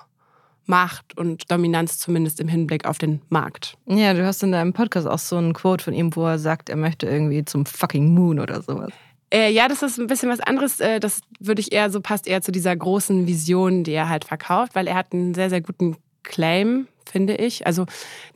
Macht 0.69 1.17
und 1.17 1.51
Dominanz 1.51 1.99
zumindest 1.99 2.41
im 2.41 2.49
Hinblick 2.49 2.85
auf 2.85 2.99
den 2.99 3.23
Markt. 3.31 3.77
Ja, 3.87 4.13
du 4.15 4.25
hast 4.25 4.43
in 4.43 4.53
deinem 4.53 4.73
Podcast 4.73 5.07
auch 5.07 5.19
so 5.19 5.37
einen 5.37 5.55
Quote 5.55 5.83
von 5.83 5.95
ihm, 5.95 6.15
wo 6.15 6.27
er 6.27 6.39
sagt, 6.39 6.69
er 6.69 6.77
möchte 6.77 7.07
irgendwie 7.07 7.45
zum 7.45 7.65
fucking 7.67 8.13
Moon 8.15 8.39
oder 8.39 8.63
sowas. 8.63 8.91
Äh, 9.31 9.51
ja, 9.51 9.69
das 9.69 9.83
ist 9.83 9.99
ein 9.99 10.07
bisschen 10.07 10.31
was 10.31 10.41
anderes. 10.41 10.81
Äh, 10.81 11.01
das 11.01 11.21
würde 11.41 11.61
ich 11.61 11.73
eher 11.73 11.91
so 11.91 12.01
passt 12.01 12.27
eher 12.27 12.43
zu 12.43 12.53
dieser 12.53 12.75
großen 12.75 13.27
Vision, 13.27 13.85
die 13.85 13.93
er 13.93 14.09
halt 14.09 14.25
verkauft, 14.25 14.75
weil 14.75 14.87
er 14.87 14.95
hat 14.95 15.13
einen 15.13 15.35
sehr, 15.35 15.51
sehr 15.51 15.61
guten 15.61 15.97
Claim, 16.23 16.87
finde 17.11 17.35
ich. 17.35 17.67
Also 17.67 17.87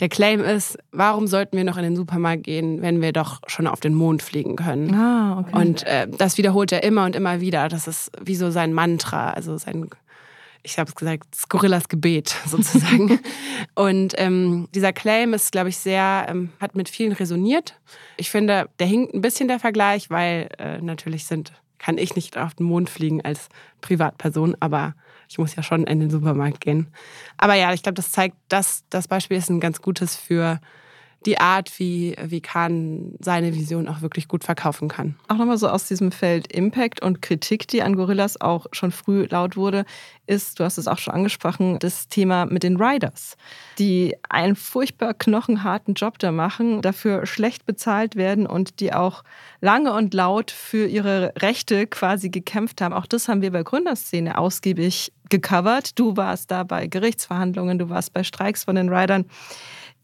der 0.00 0.08
Claim 0.08 0.42
ist, 0.42 0.78
warum 0.92 1.26
sollten 1.26 1.56
wir 1.56 1.64
noch 1.64 1.76
in 1.76 1.82
den 1.82 1.96
Supermarkt 1.96 2.44
gehen, 2.44 2.82
wenn 2.82 3.00
wir 3.00 3.12
doch 3.12 3.40
schon 3.46 3.66
auf 3.66 3.80
den 3.80 3.94
Mond 3.94 4.22
fliegen 4.22 4.56
können? 4.56 4.94
Ah, 4.94 5.40
okay. 5.40 5.56
Und 5.56 5.86
äh, 5.86 6.08
das 6.08 6.38
wiederholt 6.38 6.72
er 6.72 6.82
immer 6.82 7.04
und 7.04 7.16
immer 7.16 7.40
wieder. 7.40 7.68
Das 7.68 7.86
ist 7.86 8.10
wie 8.22 8.36
so 8.36 8.50
sein 8.50 8.72
Mantra, 8.72 9.30
also 9.30 9.56
sein 9.56 9.88
ich 10.62 10.78
habe 10.78 10.88
es 10.88 10.94
gesagt, 10.94 11.34
Skurrillas 11.34 11.88
Gebet 11.88 12.36
sozusagen. 12.46 13.20
und 13.74 14.14
ähm, 14.16 14.68
dieser 14.74 14.92
Claim 14.92 15.34
ist, 15.34 15.52
glaube 15.52 15.68
ich, 15.68 15.76
sehr, 15.76 16.26
ähm, 16.28 16.50
hat 16.60 16.74
mit 16.74 16.88
vielen 16.88 17.12
resoniert. 17.12 17.78
Ich 18.16 18.30
finde, 18.30 18.68
der 18.78 18.86
hinkt 18.86 19.14
ein 19.14 19.20
bisschen 19.20 19.48
der 19.48 19.58
Vergleich, 19.58 20.10
weil 20.10 20.48
äh, 20.58 20.78
natürlich 20.80 21.26
sind, 21.26 21.52
kann 21.78 21.98
ich 21.98 22.14
nicht 22.14 22.38
auf 22.38 22.54
den 22.54 22.66
Mond 22.66 22.90
fliegen 22.90 23.22
als 23.22 23.48
Privatperson, 23.80 24.56
aber 24.60 24.94
ich 25.28 25.38
muss 25.38 25.56
ja 25.56 25.62
schon 25.62 25.84
in 25.84 26.00
den 26.00 26.10
Supermarkt 26.10 26.60
gehen. 26.60 26.88
Aber 27.38 27.54
ja, 27.54 27.72
ich 27.72 27.82
glaube, 27.82 27.94
das 27.94 28.12
zeigt, 28.12 28.36
dass 28.48 28.84
das 28.90 29.08
Beispiel 29.08 29.38
ist 29.38 29.50
ein 29.50 29.60
ganz 29.60 29.80
gutes 29.80 30.14
für 30.14 30.60
die 31.26 31.38
Art, 31.38 31.78
wie, 31.78 32.16
wie 32.22 32.40
Khan 32.40 33.14
seine 33.20 33.54
Vision 33.54 33.88
auch 33.88 34.02
wirklich 34.02 34.28
gut 34.28 34.44
verkaufen 34.44 34.88
kann. 34.88 35.16
Auch 35.28 35.36
nochmal 35.36 35.58
so 35.58 35.68
aus 35.68 35.88
diesem 35.88 36.12
Feld 36.12 36.52
Impact 36.52 37.02
und 37.02 37.22
Kritik, 37.22 37.68
die 37.68 37.82
an 37.82 37.96
Gorillas 37.96 38.40
auch 38.40 38.66
schon 38.72 38.92
früh 38.92 39.26
laut 39.28 39.56
wurde, 39.56 39.84
ist, 40.26 40.60
du 40.60 40.64
hast 40.64 40.78
es 40.78 40.88
auch 40.88 40.98
schon 40.98 41.14
angesprochen, 41.14 41.78
das 41.78 42.08
Thema 42.08 42.46
mit 42.46 42.62
den 42.62 42.76
Riders, 42.76 43.36
die 43.78 44.16
einen 44.28 44.56
furchtbar 44.56 45.14
knochenharten 45.14 45.94
Job 45.94 46.18
da 46.18 46.32
machen, 46.32 46.80
dafür 46.82 47.26
schlecht 47.26 47.66
bezahlt 47.66 48.16
werden 48.16 48.46
und 48.46 48.80
die 48.80 48.92
auch 48.92 49.24
lange 49.60 49.92
und 49.92 50.14
laut 50.14 50.50
für 50.50 50.86
ihre 50.86 51.32
Rechte 51.38 51.86
quasi 51.86 52.28
gekämpft 52.30 52.80
haben. 52.80 52.94
Auch 52.94 53.06
das 53.06 53.28
haben 53.28 53.42
wir 53.42 53.50
bei 53.50 53.62
Gründerszene 53.62 54.38
ausgiebig 54.38 55.12
gecovert. 55.28 55.98
Du 55.98 56.16
warst 56.16 56.50
da 56.50 56.62
bei 56.62 56.86
Gerichtsverhandlungen, 56.86 57.78
du 57.78 57.88
warst 57.88 58.12
bei 58.12 58.22
Streiks 58.22 58.64
von 58.64 58.76
den 58.76 58.88
Riders. 58.88 59.24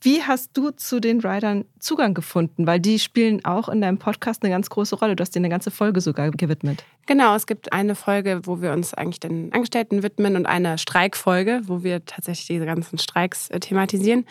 Wie 0.01 0.23
hast 0.23 0.57
du 0.57 0.71
zu 0.71 1.01
den 1.01 1.21
Riders 1.21 1.65
Zugang 1.81 2.15
gefunden? 2.15 2.67
Weil 2.67 2.79
die 2.79 3.01
spielen 3.01 3.45
auch 3.45 3.69
in 3.69 3.81
deinem 3.81 3.99
Podcast 3.99 4.45
eine 4.45 4.53
ganz 4.53 4.71
große 4.71 4.95
Rolle. 4.97 5.17
Du 5.17 5.23
hast 5.23 5.35
dir 5.35 5.41
eine 5.41 5.49
ganze 5.49 5.73
Folge 5.73 6.01
sogar 6.01 6.31
gewidmet. 6.31 6.85
Genau, 7.07 7.35
es 7.35 7.47
gibt 7.47 7.73
eine 7.73 7.97
Folge, 7.97 8.43
wo 8.45 8.63
wir 8.63 8.73
uns 8.73 8.95
eigentlich 8.95 9.19
den 9.19 9.53
Angestellten 9.53 10.05
widmen 10.05 10.37
und 10.37 10.47
eine 10.47 10.79
Streikfolge, 10.79 11.63
wo 11.65 11.83
wir 11.83 12.05
tatsächlich 12.05 12.47
diese 12.47 12.67
ganzen 12.67 12.99
Streiks 12.99 13.51
äh, 13.51 13.59
thematisieren. 13.59 14.25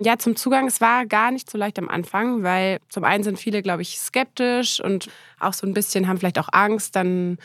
Ja, 0.00 0.18
zum 0.18 0.36
Zugang, 0.36 0.66
es 0.66 0.82
war 0.82 1.06
gar 1.06 1.30
nicht 1.30 1.50
so 1.50 1.56
leicht 1.56 1.78
am 1.78 1.88
Anfang, 1.88 2.42
weil 2.42 2.78
zum 2.90 3.04
einen 3.04 3.24
sind 3.24 3.38
viele, 3.38 3.62
glaube 3.62 3.82
ich, 3.82 3.98
skeptisch 3.98 4.80
und 4.80 5.08
auch 5.40 5.54
so 5.54 5.66
ein 5.66 5.72
bisschen 5.72 6.08
haben 6.08 6.18
vielleicht 6.18 6.38
auch 6.38 6.48
Angst, 6.52 6.94
dann 6.94 7.38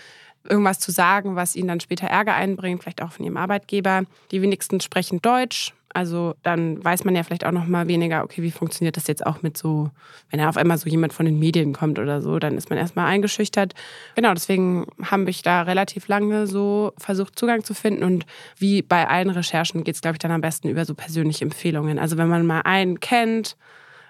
irgendwas 0.50 0.80
zu 0.80 0.92
sagen, 0.92 1.36
was 1.36 1.56
ihnen 1.56 1.68
dann 1.68 1.80
später 1.80 2.08
Ärger 2.08 2.34
einbringt, 2.34 2.82
vielleicht 2.82 3.02
auch 3.02 3.12
von 3.14 3.26
ihrem 3.26 3.38
Arbeitgeber. 3.38 4.04
Die 4.32 4.42
wenigsten 4.42 4.82
sprechen 4.82 5.22
Deutsch. 5.22 5.74
Also 5.94 6.36
dann 6.44 6.84
weiß 6.84 7.04
man 7.04 7.16
ja 7.16 7.24
vielleicht 7.24 7.46
auch 7.46 7.52
noch 7.52 7.68
mal 7.68 7.88
weniger, 7.88 8.24
okay, 8.24 8.42
wie 8.42 8.52
funktioniert 8.52 8.98
das 8.98 9.08
jetzt 9.08 9.26
auch 9.26 9.42
mit 9.42 9.58
so, 9.58 9.92
wenn 10.30 10.40
er 10.40 10.50
auf 10.50 10.58
einmal 10.58 10.78
so 10.78 10.90
jemand 10.90 11.14
von 11.14 11.26
den 11.26 11.40
Medien 11.40 11.74
kommt 11.74 12.00
oder 12.00 12.22
so, 12.22 12.40
dann 12.40 12.58
ist 12.58 12.70
man 12.70 12.80
erstmal 12.80 13.08
eingeschüchtert. 13.08 13.74
Genau, 14.16 14.34
deswegen 14.34 14.88
habe 15.04 15.30
ich 15.30 15.42
da 15.42 15.64
relativ 15.64 16.08
lange 16.08 16.48
so 16.48 16.94
versucht, 16.98 17.38
Zugang 17.38 17.64
zu 17.64 17.74
finden. 17.74 18.04
Und 18.04 18.26
wie 18.58 18.82
bei 18.82 19.08
allen 19.08 19.30
Recherchen 19.30 19.84
geht 19.84 19.96
es, 19.96 20.02
glaube 20.02 20.16
ich, 20.16 20.20
dann 20.20 20.32
am 20.32 20.42
besten 20.42 20.70
über 20.70 20.86
so 20.86 20.96
persönliche 20.96 21.46
Empfehlungen. 21.46 22.00
Also 22.00 22.18
wenn 22.18 22.30
man 22.30 22.46
mal 22.46 22.62
einen 22.62 23.00
kennt 23.00 23.58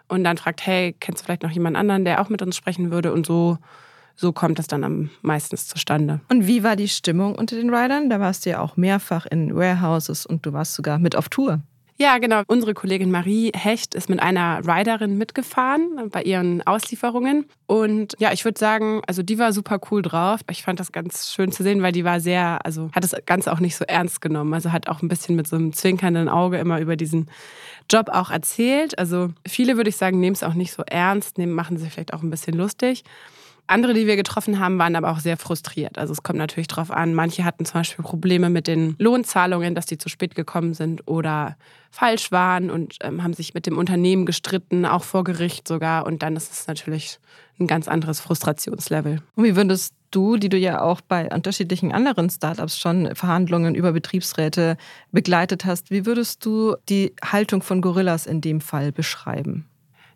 und 0.08 0.24
dann 0.24 0.38
fragt, 0.38 0.66
hey, 0.66 0.96
kennst 1.00 1.22
du 1.22 1.26
vielleicht 1.26 1.44
noch 1.44 1.52
jemand 1.52 1.78
anderen, 1.78 2.06
der 2.06 2.22
auch 2.22 2.30
mit 2.30 2.42
uns 2.42 2.56
sprechen 2.56 2.92
würde? 2.92 3.12
Und 3.14 3.26
so 3.26 3.58
so 4.16 4.32
kommt 4.32 4.60
es 4.60 4.68
dann 4.68 4.84
am 4.84 5.10
meistens 5.22 5.68
zustande. 5.68 6.22
Und 6.30 6.46
wie 6.46 6.64
war 6.64 6.76
die 6.76 6.88
Stimmung 6.88 7.36
unter 7.36 7.56
den 7.56 7.74
Riders? 7.74 8.04
Da 8.10 8.20
warst 8.20 8.46
du 8.46 8.52
ja 8.52 8.60
auch 8.60 8.78
mehrfach 8.78 9.26
in 9.26 9.56
Warehouses 9.56 10.26
und 10.26 10.46
du 10.46 10.54
warst 10.54 10.76
sogar 10.76 11.00
mit 11.00 11.16
auf 11.16 11.30
Tour. 11.30 11.62
Ja, 12.02 12.18
genau. 12.18 12.42
Unsere 12.48 12.74
Kollegin 12.74 13.12
Marie 13.12 13.52
Hecht 13.56 13.94
ist 13.94 14.10
mit 14.10 14.20
einer 14.20 14.62
Riderin 14.66 15.20
mitgefahren 15.20 16.10
bei 16.10 16.24
ihren 16.24 16.66
Auslieferungen. 16.66 17.46
Und 17.68 18.16
ja, 18.18 18.32
ich 18.32 18.44
würde 18.44 18.58
sagen, 18.58 19.04
also 19.06 19.22
die 19.22 19.38
war 19.38 19.54
super 19.54 19.80
cool 19.92 20.02
drauf. 20.02 20.40
Ich 20.50 20.64
fand 20.64 20.80
das 20.80 20.92
ganz 20.92 21.32
schön 21.32 21.52
zu 21.52 21.62
sehen, 21.62 21.84
weil 21.84 21.92
die 21.92 22.04
war 22.04 22.20
sehr, 22.20 22.66
also 22.66 22.90
hat 22.92 23.04
das 23.04 23.16
Ganze 23.28 23.54
auch 23.54 23.60
nicht 23.60 23.76
so 23.76 23.86
ernst 23.86 24.20
genommen. 24.20 24.52
Also 24.56 24.72
hat 24.72 24.90
auch 24.90 25.04
ein 25.04 25.10
bisschen 25.10 25.36
mit 25.36 25.48
so 25.48 25.58
einem 25.58 25.74
zwinkernden 25.74 26.28
Auge 26.28 26.58
immer 26.58 26.80
über 26.80 26.96
diesen 26.96 27.30
Job 27.88 28.10
auch 28.10 28.32
erzählt. 28.32 28.98
Also 28.98 29.30
viele 29.48 29.78
würde 29.78 29.92
ich 29.92 29.98
sagen, 29.98 30.20
nehmen 30.20 30.34
es 30.34 30.42
auch 30.42 30.56
nicht 30.56 30.74
so 30.74 30.82
ernst, 30.82 31.38
nehmen, 31.38 31.54
machen 31.54 31.78
sich 31.78 31.94
vielleicht 31.94 32.16
auch 32.16 32.24
ein 32.24 32.32
bisschen 32.32 32.56
lustig. 32.56 33.04
Andere, 33.72 33.94
die 33.94 34.06
wir 34.06 34.18
getroffen 34.18 34.60
haben, 34.60 34.78
waren 34.80 34.98
aber 34.98 35.12
auch 35.12 35.20
sehr 35.20 35.38
frustriert. 35.38 35.98
Also 35.98 36.12
es 36.12 36.24
kommt 36.24 36.38
natürlich 36.38 36.68
darauf 36.68 36.92
an. 36.92 37.14
Manche 37.14 37.46
hatten 37.46 37.64
zum 37.64 37.80
Beispiel 37.80 38.04
Probleme 38.04 38.50
mit 38.50 38.68
den 38.68 38.96
Lohnzahlungen, 39.00 39.76
dass 39.76 39.86
die 39.86 39.98
zu 39.98 40.10
spät 40.10 40.36
gekommen 40.36 40.74
sind 40.74 41.08
oder 41.08 41.56
falsch 41.90 42.34
waren 42.34 42.70
und 42.70 42.98
ähm, 43.02 43.24
haben 43.24 43.34
sich 43.34 43.54
mit 43.54 43.66
dem 43.66 43.78
Unternehmen 43.78 44.26
gestritten, 44.26 44.86
auch 44.86 45.06
vor 45.06 45.24
Gericht 45.24 45.70
sogar. 45.70 46.06
Und 46.06 46.22
dann 46.22 46.36
ist 46.36 46.52
es 46.52 46.68
natürlich 46.68 47.20
ein 47.62 47.68
ganz 47.68 47.88
anderes 47.88 48.20
Frustrationslevel. 48.20 49.22
Und 49.36 49.44
wie 49.46 49.56
würdest 49.56 49.94
du, 50.12 50.36
die 50.36 50.50
du 50.50 50.58
ja 50.58 50.82
auch 50.82 51.00
bei 51.00 51.34
unterschiedlichen 51.34 51.94
anderen 51.94 52.30
Startups 52.30 52.78
schon 52.78 53.16
Verhandlungen 53.16 53.76
über 53.76 53.94
Betriebsräte 53.94 54.76
begleitet 55.14 55.64
hast, 55.64 55.92
wie 55.92 56.06
würdest 56.06 56.46
du 56.46 56.76
die 56.90 57.14
Haltung 57.24 57.62
von 57.62 57.82
Gorillas 57.82 58.26
in 58.26 58.42
dem 58.42 58.60
Fall 58.60 58.92
beschreiben? 58.92 59.71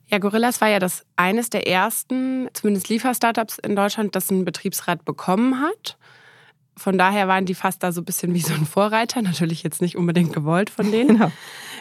Ja, 0.08 0.20
Gorillas 0.20 0.62
war 0.62 0.70
ja 0.70 0.80
das 0.80 1.06
eines 1.16 1.50
der 1.50 1.68
ersten, 1.68 2.48
zumindest 2.54 2.90
Liefer-Startups 2.90 3.58
in 3.60 3.76
Deutschland, 3.76 4.16
das 4.16 4.30
einen 4.30 4.46
Betriebsrat 4.46 5.04
bekommen 5.04 5.62
hat. 5.62 5.98
Von 6.78 6.98
daher 6.98 7.28
waren 7.28 7.46
die 7.46 7.56
fast 7.56 7.84
da 7.84 7.94
so 7.94 8.02
ein 8.02 8.06
bisschen 8.06 8.34
wie 8.34 8.42
so 8.42 8.54
ein 8.54 8.66
Vorreiter, 8.66 9.22
natürlich 9.22 9.64
jetzt 9.64 9.82
nicht 9.82 9.96
unbedingt 9.96 10.34
gewollt 10.34 10.70
von 10.70 10.92
denen. 10.92 11.16
Genau. 11.16 11.32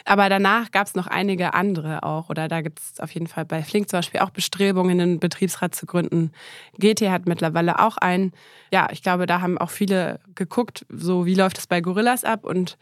Aber 0.04 0.28
danach 0.28 0.70
gab 0.70 0.86
es 0.86 0.94
noch 0.94 1.06
einige 1.06 1.54
andere 1.54 2.02
auch. 2.04 2.28
Oder 2.28 2.46
da 2.46 2.60
gibt 2.60 2.78
es 2.78 3.00
auf 3.00 3.10
jeden 3.10 3.26
Fall 3.26 3.44
bei 3.44 3.62
Flink 3.62 3.88
zum 3.88 3.98
Beispiel 3.98 4.20
auch 4.20 4.30
Bestrebungen, 4.30 5.00
einen 5.00 5.18
Betriebsrat 5.18 5.74
zu 5.74 5.86
gründen. 5.86 6.30
GT 6.78 7.10
hat 7.10 7.26
mittlerweile 7.26 7.80
auch 7.80 7.96
einen. 7.96 8.32
Ja, 8.70 8.88
ich 8.92 9.02
glaube, 9.02 9.26
da 9.26 9.40
haben 9.40 9.58
auch 9.58 9.70
viele 9.70 10.20
geguckt, 10.34 10.86
so 10.90 11.26
wie 11.26 11.34
läuft 11.34 11.58
es 11.58 11.66
bei 11.66 11.80
Gorillas 11.80 12.22
ab. 12.22 12.44
Und 12.44 12.78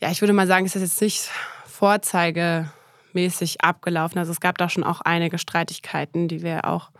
ja, 0.00 0.10
ich 0.10 0.22
würde 0.22 0.32
mal 0.32 0.46
sagen, 0.46 0.64
es 0.64 0.74
ist 0.74 0.82
jetzt 0.82 1.02
nicht 1.02 1.30
Vorzeige 1.66 2.70
mäßig 3.14 3.60
abgelaufen. 3.62 4.18
Also 4.18 4.32
es 4.32 4.40
gab 4.40 4.58
da 4.58 4.68
schon 4.68 4.84
auch 4.84 5.00
einige 5.00 5.38
Streitigkeiten, 5.38 6.28
die 6.28 6.42
wir 6.42 6.66
auch 6.66 6.90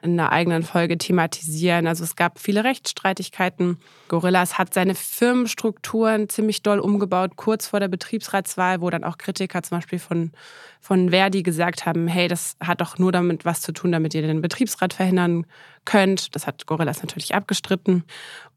in 0.00 0.12
einer 0.12 0.30
eigenen 0.30 0.62
Folge 0.62 0.96
thematisieren. 0.96 1.86
Also 1.86 2.04
es 2.04 2.14
gab 2.14 2.38
viele 2.38 2.62
Rechtsstreitigkeiten. 2.62 3.78
Gorillas 4.06 4.56
hat 4.56 4.72
seine 4.72 4.94
Firmenstrukturen 4.94 6.28
ziemlich 6.28 6.62
doll 6.62 6.78
umgebaut, 6.78 7.32
kurz 7.34 7.66
vor 7.66 7.80
der 7.80 7.88
Betriebsratswahl, 7.88 8.80
wo 8.80 8.90
dann 8.90 9.02
auch 9.02 9.18
Kritiker 9.18 9.62
zum 9.62 9.78
Beispiel 9.78 9.98
von, 9.98 10.30
von 10.80 11.10
Verdi 11.10 11.42
gesagt 11.42 11.84
haben, 11.84 12.06
hey, 12.06 12.28
das 12.28 12.56
hat 12.60 12.80
doch 12.80 12.98
nur 12.98 13.10
damit 13.10 13.44
was 13.44 13.60
zu 13.60 13.72
tun, 13.72 13.90
damit 13.90 14.14
ihr 14.14 14.22
den 14.22 14.40
Betriebsrat 14.40 14.94
verhindern 14.94 15.46
könnt. 15.84 16.34
Das 16.36 16.46
hat 16.46 16.66
Gorillas 16.66 17.02
natürlich 17.02 17.34
abgestritten 17.34 18.04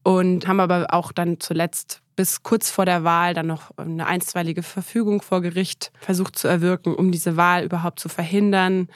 und 0.03 0.47
haben 0.47 0.59
aber 0.59 0.87
auch 0.91 1.11
dann 1.11 1.39
zuletzt 1.39 2.01
bis 2.15 2.43
kurz 2.43 2.69
vor 2.69 2.85
der 2.85 3.03
Wahl 3.03 3.33
dann 3.33 3.47
noch 3.47 3.71
eine 3.77 4.05
einstweilige 4.05 4.63
Verfügung 4.63 5.21
vor 5.21 5.41
Gericht 5.41 5.91
versucht 5.99 6.37
zu 6.37 6.47
erwirken, 6.47 6.93
um 6.93 7.11
diese 7.11 7.37
Wahl 7.37 7.63
überhaupt 7.63 7.99
zu 7.99 8.09
verhindern. 8.09 8.89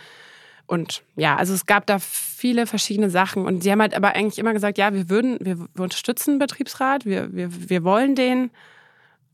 Und 0.68 1.04
ja, 1.16 1.36
also 1.36 1.54
es 1.54 1.66
gab 1.66 1.86
da 1.86 2.00
viele 2.00 2.66
verschiedene 2.66 3.10
Sachen. 3.10 3.46
Und 3.46 3.62
sie 3.62 3.72
haben 3.72 3.82
halt 3.82 3.94
aber 3.94 4.16
eigentlich 4.16 4.40
immer 4.40 4.54
gesagt, 4.54 4.78
ja, 4.78 4.94
wir 4.94 5.10
würden, 5.10 5.38
wir, 5.42 5.60
wir 5.60 5.84
unterstützen 5.84 6.34
den 6.34 6.40
Betriebsrat, 6.40 7.06
wir, 7.06 7.34
wir, 7.34 7.70
wir 7.70 7.84
wollen 7.84 8.16
den. 8.16 8.52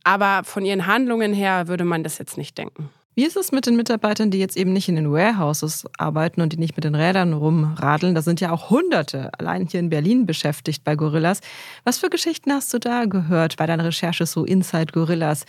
Aber 0.04 0.44
von 0.44 0.66
ihren 0.66 0.88
Handlungen 0.88 1.34
her 1.34 1.68
würde 1.68 1.86
man 1.86 2.04
das 2.04 2.18
jetzt 2.18 2.38
nicht 2.38 2.58
denken. 2.58 2.90
Wie 3.14 3.26
ist 3.26 3.36
es 3.36 3.52
mit 3.52 3.66
den 3.66 3.76
Mitarbeitern, 3.76 4.32
die 4.32 4.40
jetzt 4.40 4.56
eben 4.56 4.72
nicht 4.72 4.88
in 4.88 4.96
den 4.96 5.12
Warehouses 5.12 5.86
arbeiten 5.98 6.40
und 6.40 6.54
die 6.54 6.58
nicht 6.58 6.78
mit 6.78 6.86
den 6.86 6.96
Rädern 6.96 7.34
rumradeln? 7.34 8.16
Da 8.16 8.22
sind 8.22 8.40
ja 8.40 8.54
auch 8.54 8.70
Hunderte 8.70 9.38
allein 9.38 9.68
hier 9.68 9.82
in 9.82 9.90
Berlin 9.90 10.26
beschäftigt 10.26 10.86
bei 10.86 10.96
Gorillas. 10.96 11.42
Was 11.84 11.98
für 11.98 12.10
Geschichten 12.10 12.54
hast 12.54 12.74
du 12.74 12.80
da 12.80 13.04
gehört 13.04 13.58
bei 13.58 13.66
deiner 13.66 13.84
Recherche 13.84 14.26
so 14.26 14.46
Inside 14.46 14.94
Gorillas? 14.94 15.46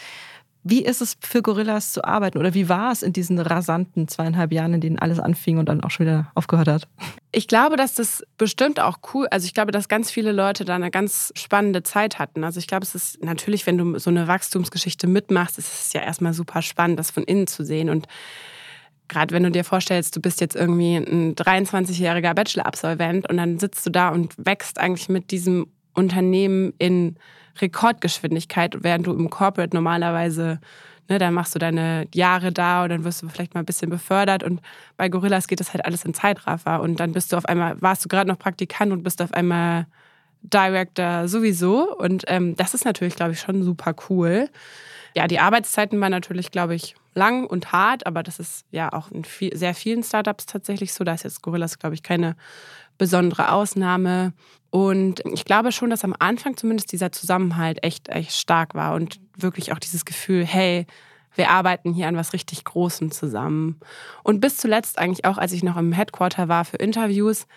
Wie 0.64 0.84
ist 0.84 1.02
es 1.02 1.16
für 1.20 1.42
Gorillas 1.42 1.92
zu 1.92 2.04
arbeiten 2.04 2.38
oder 2.38 2.54
wie 2.54 2.68
war 2.68 2.92
es 2.92 3.02
in 3.02 3.12
diesen 3.12 3.38
rasanten 3.38 4.06
zweieinhalb 4.06 4.52
Jahren, 4.52 4.74
in 4.74 4.80
denen 4.80 4.98
alles 4.98 5.18
anfing 5.18 5.58
und 5.58 5.68
dann 5.68 5.82
auch 5.82 5.90
schon 5.90 6.06
wieder 6.06 6.30
aufgehört 6.34 6.68
hat? 6.68 6.88
Ich 7.32 7.48
glaube, 7.48 7.76
dass 7.76 7.94
das 7.94 8.22
bestimmt 8.38 8.78
auch 8.78 8.98
cool, 9.12 9.26
also 9.30 9.44
ich 9.44 9.54
glaube, 9.54 9.72
dass 9.72 9.88
ganz 9.88 10.10
viele 10.10 10.30
Leute 10.30 10.64
da 10.64 10.76
eine 10.76 10.90
ganz 10.90 11.32
spannende 11.34 11.82
Zeit 11.82 12.18
hatten. 12.20 12.44
Also 12.44 12.60
ich 12.60 12.68
glaube, 12.68 12.84
es 12.84 12.94
ist 12.94 13.22
natürlich, 13.24 13.66
wenn 13.66 13.78
du 13.78 13.98
so 13.98 14.10
eine 14.10 14.28
Wachstumsgeschichte 14.28 15.08
mitmachst, 15.08 15.58
ist 15.58 15.86
es 15.86 15.92
ja 15.92 16.02
erstmal 16.02 16.32
super 16.32 16.62
spannend, 16.62 16.98
das 16.98 17.10
von 17.10 17.24
innen 17.24 17.48
zu 17.48 17.64
sehen 17.64 17.90
und 17.90 18.06
gerade 19.08 19.34
wenn 19.34 19.42
du 19.42 19.50
dir 19.50 19.64
vorstellst, 19.64 20.16
du 20.16 20.20
bist 20.20 20.40
jetzt 20.40 20.56
irgendwie 20.56 20.96
ein 20.96 21.34
23-jähriger 21.34 22.34
Bachelor-Absolvent 22.34 23.28
und 23.28 23.36
dann 23.36 23.58
sitzt 23.58 23.84
du 23.84 23.90
da 23.90 24.08
und 24.08 24.34
wächst 24.38 24.78
eigentlich 24.78 25.08
mit 25.08 25.30
diesem 25.30 25.66
Unternehmen 25.94 26.72
in 26.78 27.16
Rekordgeschwindigkeit, 27.60 28.82
während 28.82 29.06
du 29.06 29.12
im 29.12 29.30
Corporate 29.30 29.74
normalerweise, 29.76 30.60
ne, 31.08 31.18
dann 31.18 31.34
machst 31.34 31.54
du 31.54 31.58
deine 31.58 32.06
Jahre 32.14 32.52
da 32.52 32.84
und 32.84 32.90
dann 32.90 33.04
wirst 33.04 33.22
du 33.22 33.28
vielleicht 33.28 33.54
mal 33.54 33.60
ein 33.60 33.66
bisschen 33.66 33.90
befördert 33.90 34.42
und 34.42 34.60
bei 34.96 35.08
Gorillas 35.08 35.48
geht 35.48 35.60
das 35.60 35.72
halt 35.74 35.84
alles 35.84 36.04
in 36.04 36.14
Zeitraffer 36.14 36.80
und 36.80 36.98
dann 37.00 37.12
bist 37.12 37.32
du 37.32 37.36
auf 37.36 37.46
einmal, 37.46 37.80
warst 37.80 38.04
du 38.04 38.08
gerade 38.08 38.28
noch 38.28 38.38
Praktikant 38.38 38.92
und 38.92 39.02
bist 39.02 39.20
auf 39.20 39.34
einmal 39.34 39.86
Director 40.42 41.28
sowieso 41.28 41.96
und 41.96 42.24
ähm, 42.26 42.56
das 42.56 42.74
ist 42.74 42.84
natürlich, 42.84 43.14
glaube 43.14 43.32
ich, 43.32 43.40
schon 43.40 43.62
super 43.62 43.94
cool. 44.08 44.48
Ja, 45.14 45.26
die 45.26 45.38
Arbeitszeiten 45.38 46.00
waren 46.00 46.10
natürlich, 46.10 46.50
glaube 46.50 46.74
ich, 46.74 46.94
lang 47.14 47.46
und 47.46 47.72
hart, 47.72 48.06
aber 48.06 48.22
das 48.22 48.38
ist 48.38 48.64
ja 48.70 48.92
auch 48.92 49.10
in 49.10 49.24
viel, 49.24 49.54
sehr 49.56 49.74
vielen 49.74 50.02
Startups 50.02 50.46
tatsächlich 50.46 50.94
so. 50.94 51.04
Da 51.04 51.12
ist 51.12 51.24
jetzt 51.24 51.42
Gorillas, 51.42 51.78
glaube 51.78 51.94
ich, 51.94 52.02
keine 52.02 52.34
besondere 53.02 53.50
Ausnahme. 53.50 54.32
Und 54.70 55.22
ich 55.32 55.44
glaube 55.44 55.72
schon, 55.72 55.90
dass 55.90 56.04
am 56.04 56.14
Anfang 56.16 56.56
zumindest 56.56 56.92
dieser 56.92 57.10
Zusammenhalt 57.10 57.82
echt, 57.82 58.08
echt 58.10 58.30
stark 58.30 58.76
war 58.76 58.94
und 58.94 59.18
wirklich 59.36 59.72
auch 59.72 59.80
dieses 59.80 60.04
Gefühl, 60.04 60.44
hey, 60.44 60.86
wir 61.34 61.50
arbeiten 61.50 61.92
hier 61.92 62.06
an 62.06 62.14
was 62.14 62.32
richtig 62.32 62.62
Großem 62.62 63.10
zusammen. 63.10 63.80
Und 64.22 64.40
bis 64.40 64.56
zuletzt 64.56 65.00
eigentlich 65.00 65.24
auch, 65.24 65.36
als 65.36 65.50
ich 65.50 65.64
noch 65.64 65.76
im 65.76 65.90
Headquarter 65.90 66.46
war 66.46 66.64
für 66.64 66.76
Interviews, 66.76 67.48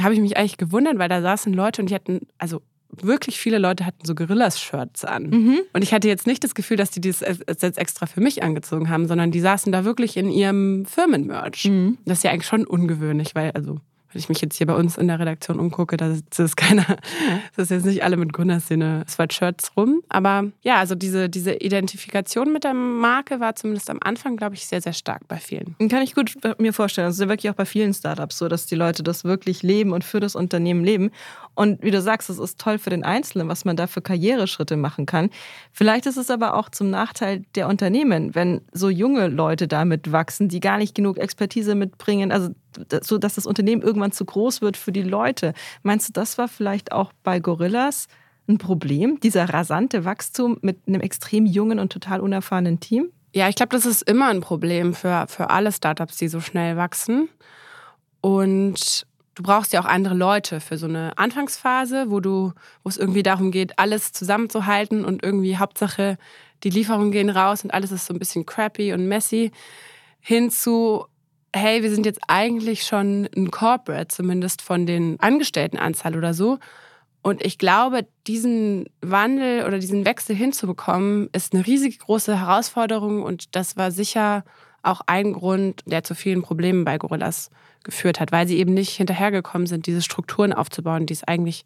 habe 0.00 0.14
ich 0.14 0.20
mich 0.20 0.36
eigentlich 0.36 0.56
gewundert, 0.56 0.98
weil 0.98 1.08
da 1.08 1.22
saßen 1.22 1.52
Leute 1.52 1.80
und 1.80 1.90
die 1.90 1.94
hatten 1.94 2.26
also 2.38 2.60
wirklich 2.90 3.38
viele 3.38 3.58
Leute 3.58 3.86
hatten 3.86 4.04
so 4.04 4.16
Gorillas-Shirts 4.16 5.04
an. 5.04 5.30
Mhm. 5.30 5.60
Und 5.72 5.82
ich 5.84 5.94
hatte 5.94 6.08
jetzt 6.08 6.26
nicht 6.26 6.42
das 6.42 6.56
Gefühl, 6.56 6.76
dass 6.76 6.90
die 6.90 7.00
das 7.00 7.20
jetzt 7.20 7.78
extra 7.78 8.06
für 8.06 8.20
mich 8.20 8.42
angezogen 8.42 8.88
haben, 8.88 9.06
sondern 9.06 9.30
die 9.30 9.40
saßen 9.40 9.70
da 9.70 9.84
wirklich 9.84 10.16
in 10.16 10.28
ihrem 10.28 10.86
Firmenmerch. 10.86 11.66
Mhm. 11.66 11.98
Das 12.04 12.18
ist 12.18 12.24
ja 12.24 12.32
eigentlich 12.32 12.48
schon 12.48 12.66
ungewöhnlich, 12.66 13.36
weil, 13.36 13.52
also 13.52 13.78
wenn 14.12 14.18
ich 14.18 14.28
mich 14.28 14.40
jetzt 14.40 14.56
hier 14.56 14.66
bei 14.66 14.74
uns 14.74 14.96
in 14.96 15.08
der 15.08 15.18
Redaktion 15.18 15.60
umgucke, 15.60 15.96
da 15.96 16.08
ist 16.10 16.56
keiner, 16.56 16.84
das 17.56 17.64
ist 17.64 17.70
jetzt 17.70 17.86
nicht 17.86 18.02
alle 18.02 18.16
mit 18.16 18.32
Gründerszene 18.32 19.04
Sweatshirts 19.08 19.76
rum. 19.76 20.02
Aber 20.08 20.46
ja, 20.62 20.76
also 20.76 20.94
diese, 20.94 21.28
diese 21.28 21.54
Identifikation 21.54 22.52
mit 22.52 22.64
der 22.64 22.74
Marke 22.74 23.40
war 23.40 23.54
zumindest 23.54 23.90
am 23.90 23.98
Anfang, 24.00 24.36
glaube 24.36 24.54
ich, 24.54 24.66
sehr, 24.66 24.80
sehr 24.80 24.94
stark 24.94 25.28
bei 25.28 25.36
vielen. 25.36 25.76
Kann 25.88 26.02
ich 26.02 26.14
gut 26.14 26.36
mir 26.58 26.72
vorstellen. 26.72 27.08
Das 27.08 27.16
ist 27.16 27.20
ja 27.20 27.28
wirklich 27.28 27.50
auch 27.50 27.56
bei 27.56 27.66
vielen 27.66 27.92
Startups 27.92 28.38
so, 28.38 28.48
dass 28.48 28.66
die 28.66 28.76
Leute 28.76 29.02
das 29.02 29.24
wirklich 29.24 29.62
leben 29.62 29.92
und 29.92 30.04
für 30.04 30.20
das 30.20 30.34
Unternehmen 30.34 30.84
leben. 30.84 31.10
Und 31.58 31.82
wie 31.82 31.90
du 31.90 32.00
sagst, 32.00 32.30
es 32.30 32.38
ist 32.38 32.60
toll 32.60 32.78
für 32.78 32.90
den 32.90 33.02
Einzelnen, 33.02 33.48
was 33.48 33.64
man 33.64 33.76
da 33.76 33.88
für 33.88 34.00
Karriereschritte 34.00 34.76
machen 34.76 35.06
kann. 35.06 35.28
Vielleicht 35.72 36.06
ist 36.06 36.16
es 36.16 36.30
aber 36.30 36.54
auch 36.54 36.68
zum 36.68 36.88
Nachteil 36.88 37.42
der 37.56 37.66
Unternehmen, 37.66 38.36
wenn 38.36 38.60
so 38.70 38.88
junge 38.88 39.26
Leute 39.26 39.66
damit 39.66 40.12
wachsen, 40.12 40.48
die 40.48 40.60
gar 40.60 40.78
nicht 40.78 40.94
genug 40.94 41.18
Expertise 41.18 41.74
mitbringen, 41.74 42.30
also 42.30 42.50
so, 43.02 43.18
dass 43.18 43.34
das 43.34 43.44
Unternehmen 43.44 43.82
irgendwann 43.82 44.12
zu 44.12 44.24
groß 44.24 44.62
wird 44.62 44.76
für 44.76 44.92
die 44.92 45.02
Leute. 45.02 45.52
Meinst 45.82 46.08
du, 46.08 46.12
das 46.12 46.38
war 46.38 46.46
vielleicht 46.46 46.92
auch 46.92 47.12
bei 47.24 47.40
Gorillas 47.40 48.06
ein 48.46 48.58
Problem, 48.58 49.18
dieser 49.18 49.48
rasante 49.48 50.04
Wachstum 50.04 50.58
mit 50.62 50.86
einem 50.86 51.00
extrem 51.00 51.44
jungen 51.44 51.80
und 51.80 51.92
total 51.92 52.20
unerfahrenen 52.20 52.78
Team? 52.78 53.10
Ja, 53.34 53.48
ich 53.48 53.56
glaube, 53.56 53.70
das 53.70 53.84
ist 53.84 54.08
immer 54.08 54.28
ein 54.28 54.42
Problem 54.42 54.94
für, 54.94 55.26
für 55.26 55.50
alle 55.50 55.72
Startups, 55.72 56.18
die 56.18 56.28
so 56.28 56.38
schnell 56.38 56.76
wachsen. 56.76 57.28
Und 58.20 59.07
du 59.38 59.44
brauchst 59.44 59.72
ja 59.72 59.80
auch 59.80 59.84
andere 59.84 60.14
Leute 60.14 60.58
für 60.58 60.76
so 60.76 60.86
eine 60.86 61.16
Anfangsphase, 61.16 62.10
wo 62.10 62.18
du, 62.18 62.52
wo 62.82 62.88
es 62.88 62.96
irgendwie 62.96 63.22
darum 63.22 63.52
geht, 63.52 63.78
alles 63.78 64.10
zusammenzuhalten 64.10 65.04
und 65.04 65.22
irgendwie 65.22 65.56
Hauptsache 65.56 66.18
die 66.64 66.70
Lieferungen 66.70 67.12
gehen 67.12 67.30
raus 67.30 67.62
und 67.62 67.72
alles 67.72 67.92
ist 67.92 68.06
so 68.06 68.12
ein 68.12 68.18
bisschen 68.18 68.46
crappy 68.46 68.92
und 68.92 69.06
messy, 69.06 69.52
hin 70.18 70.50
zu, 70.50 71.06
hey, 71.54 71.84
wir 71.84 71.90
sind 71.90 72.04
jetzt 72.04 72.18
eigentlich 72.26 72.82
schon 72.82 73.28
ein 73.36 73.52
Corporate, 73.52 74.08
zumindest 74.08 74.60
von 74.60 74.86
den 74.86 75.20
Angestelltenanzahl 75.20 76.16
oder 76.16 76.34
so. 76.34 76.58
Und 77.22 77.44
ich 77.44 77.58
glaube, 77.58 78.08
diesen 78.26 78.86
Wandel 79.02 79.66
oder 79.66 79.78
diesen 79.78 80.04
Wechsel 80.04 80.34
hinzubekommen, 80.34 81.28
ist 81.32 81.54
eine 81.54 81.64
riesig 81.64 82.00
große 82.00 82.40
Herausforderung 82.40 83.22
und 83.22 83.54
das 83.54 83.76
war 83.76 83.92
sicher 83.92 84.42
auch 84.82 85.00
ein 85.06 85.32
Grund, 85.32 85.82
der 85.86 86.04
zu 86.04 86.14
vielen 86.14 86.42
Problemen 86.42 86.84
bei 86.84 86.98
Gorillas 86.98 87.50
geführt 87.84 88.20
hat, 88.20 88.32
weil 88.32 88.46
sie 88.46 88.58
eben 88.58 88.74
nicht 88.74 88.90
hinterhergekommen 88.90 89.66
sind, 89.66 89.86
diese 89.86 90.02
Strukturen 90.02 90.52
aufzubauen, 90.52 91.06
die 91.06 91.14
es 91.14 91.24
eigentlich 91.24 91.64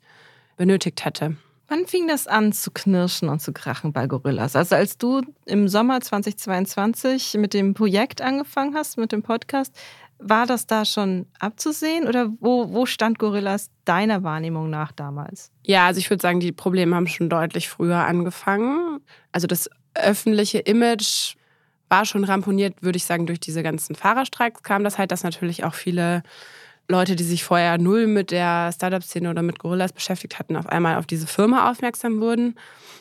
benötigt 0.56 1.04
hätte. 1.04 1.36
Wann 1.68 1.86
fing 1.86 2.06
das 2.06 2.26
an 2.26 2.52
zu 2.52 2.70
knirschen 2.70 3.28
und 3.28 3.40
zu 3.40 3.52
krachen 3.52 3.92
bei 3.92 4.06
Gorillas? 4.06 4.56
Also 4.56 4.74
als 4.74 4.98
du 4.98 5.22
im 5.46 5.68
Sommer 5.68 6.00
2022 6.00 7.34
mit 7.38 7.54
dem 7.54 7.72
Projekt 7.72 8.20
angefangen 8.20 8.74
hast, 8.74 8.98
mit 8.98 9.10
dem 9.10 9.22
Podcast, 9.22 9.74
war 10.18 10.46
das 10.46 10.66
da 10.66 10.84
schon 10.84 11.26
abzusehen 11.38 12.06
oder 12.06 12.30
wo, 12.40 12.72
wo 12.72 12.86
stand 12.86 13.18
Gorillas 13.18 13.70
deiner 13.84 14.22
Wahrnehmung 14.22 14.70
nach 14.70 14.92
damals? 14.92 15.50
Ja, 15.64 15.86
also 15.86 15.98
ich 15.98 16.10
würde 16.10 16.22
sagen, 16.22 16.40
die 16.40 16.52
Probleme 16.52 16.94
haben 16.94 17.06
schon 17.06 17.28
deutlich 17.28 17.68
früher 17.68 18.04
angefangen. 18.04 19.00
Also 19.32 19.46
das 19.46 19.70
öffentliche 19.94 20.58
Image 20.58 21.36
war 21.92 22.06
schon 22.06 22.24
ramponiert, 22.24 22.82
würde 22.82 22.96
ich 22.96 23.04
sagen, 23.04 23.26
durch 23.26 23.38
diese 23.38 23.62
ganzen 23.62 23.94
Fahrerstreiks 23.94 24.62
kam 24.62 24.82
das 24.82 24.96
halt, 24.96 25.12
dass 25.12 25.24
natürlich 25.24 25.62
auch 25.62 25.74
viele 25.74 26.22
Leute, 26.88 27.16
die 27.16 27.22
sich 27.22 27.44
vorher 27.44 27.76
null 27.76 28.06
mit 28.06 28.30
der 28.30 28.72
Startup-Szene 28.72 29.28
oder 29.28 29.42
mit 29.42 29.58
Gorillas 29.58 29.92
beschäftigt 29.92 30.38
hatten, 30.38 30.56
auf 30.56 30.66
einmal 30.66 30.96
auf 30.96 31.06
diese 31.06 31.26
Firma 31.26 31.70
aufmerksam 31.70 32.22
wurden. 32.22 32.56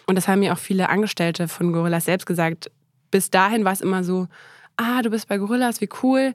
Und 0.07 0.15
das 0.15 0.27
haben 0.27 0.39
mir 0.39 0.51
auch 0.51 0.57
viele 0.57 0.89
Angestellte 0.89 1.47
von 1.47 1.71
Gorillas 1.71 2.03
selbst 2.03 2.25
gesagt. 2.25 2.69
Bis 3.11 3.31
dahin 3.31 3.63
war 3.63 3.71
es 3.71 3.79
immer 3.79 4.03
so, 4.03 4.27
ah, 4.75 5.01
du 5.01 5.09
bist 5.09 5.29
bei 5.29 5.37
Gorillas, 5.37 5.79
wie 5.79 5.89
cool. 6.03 6.33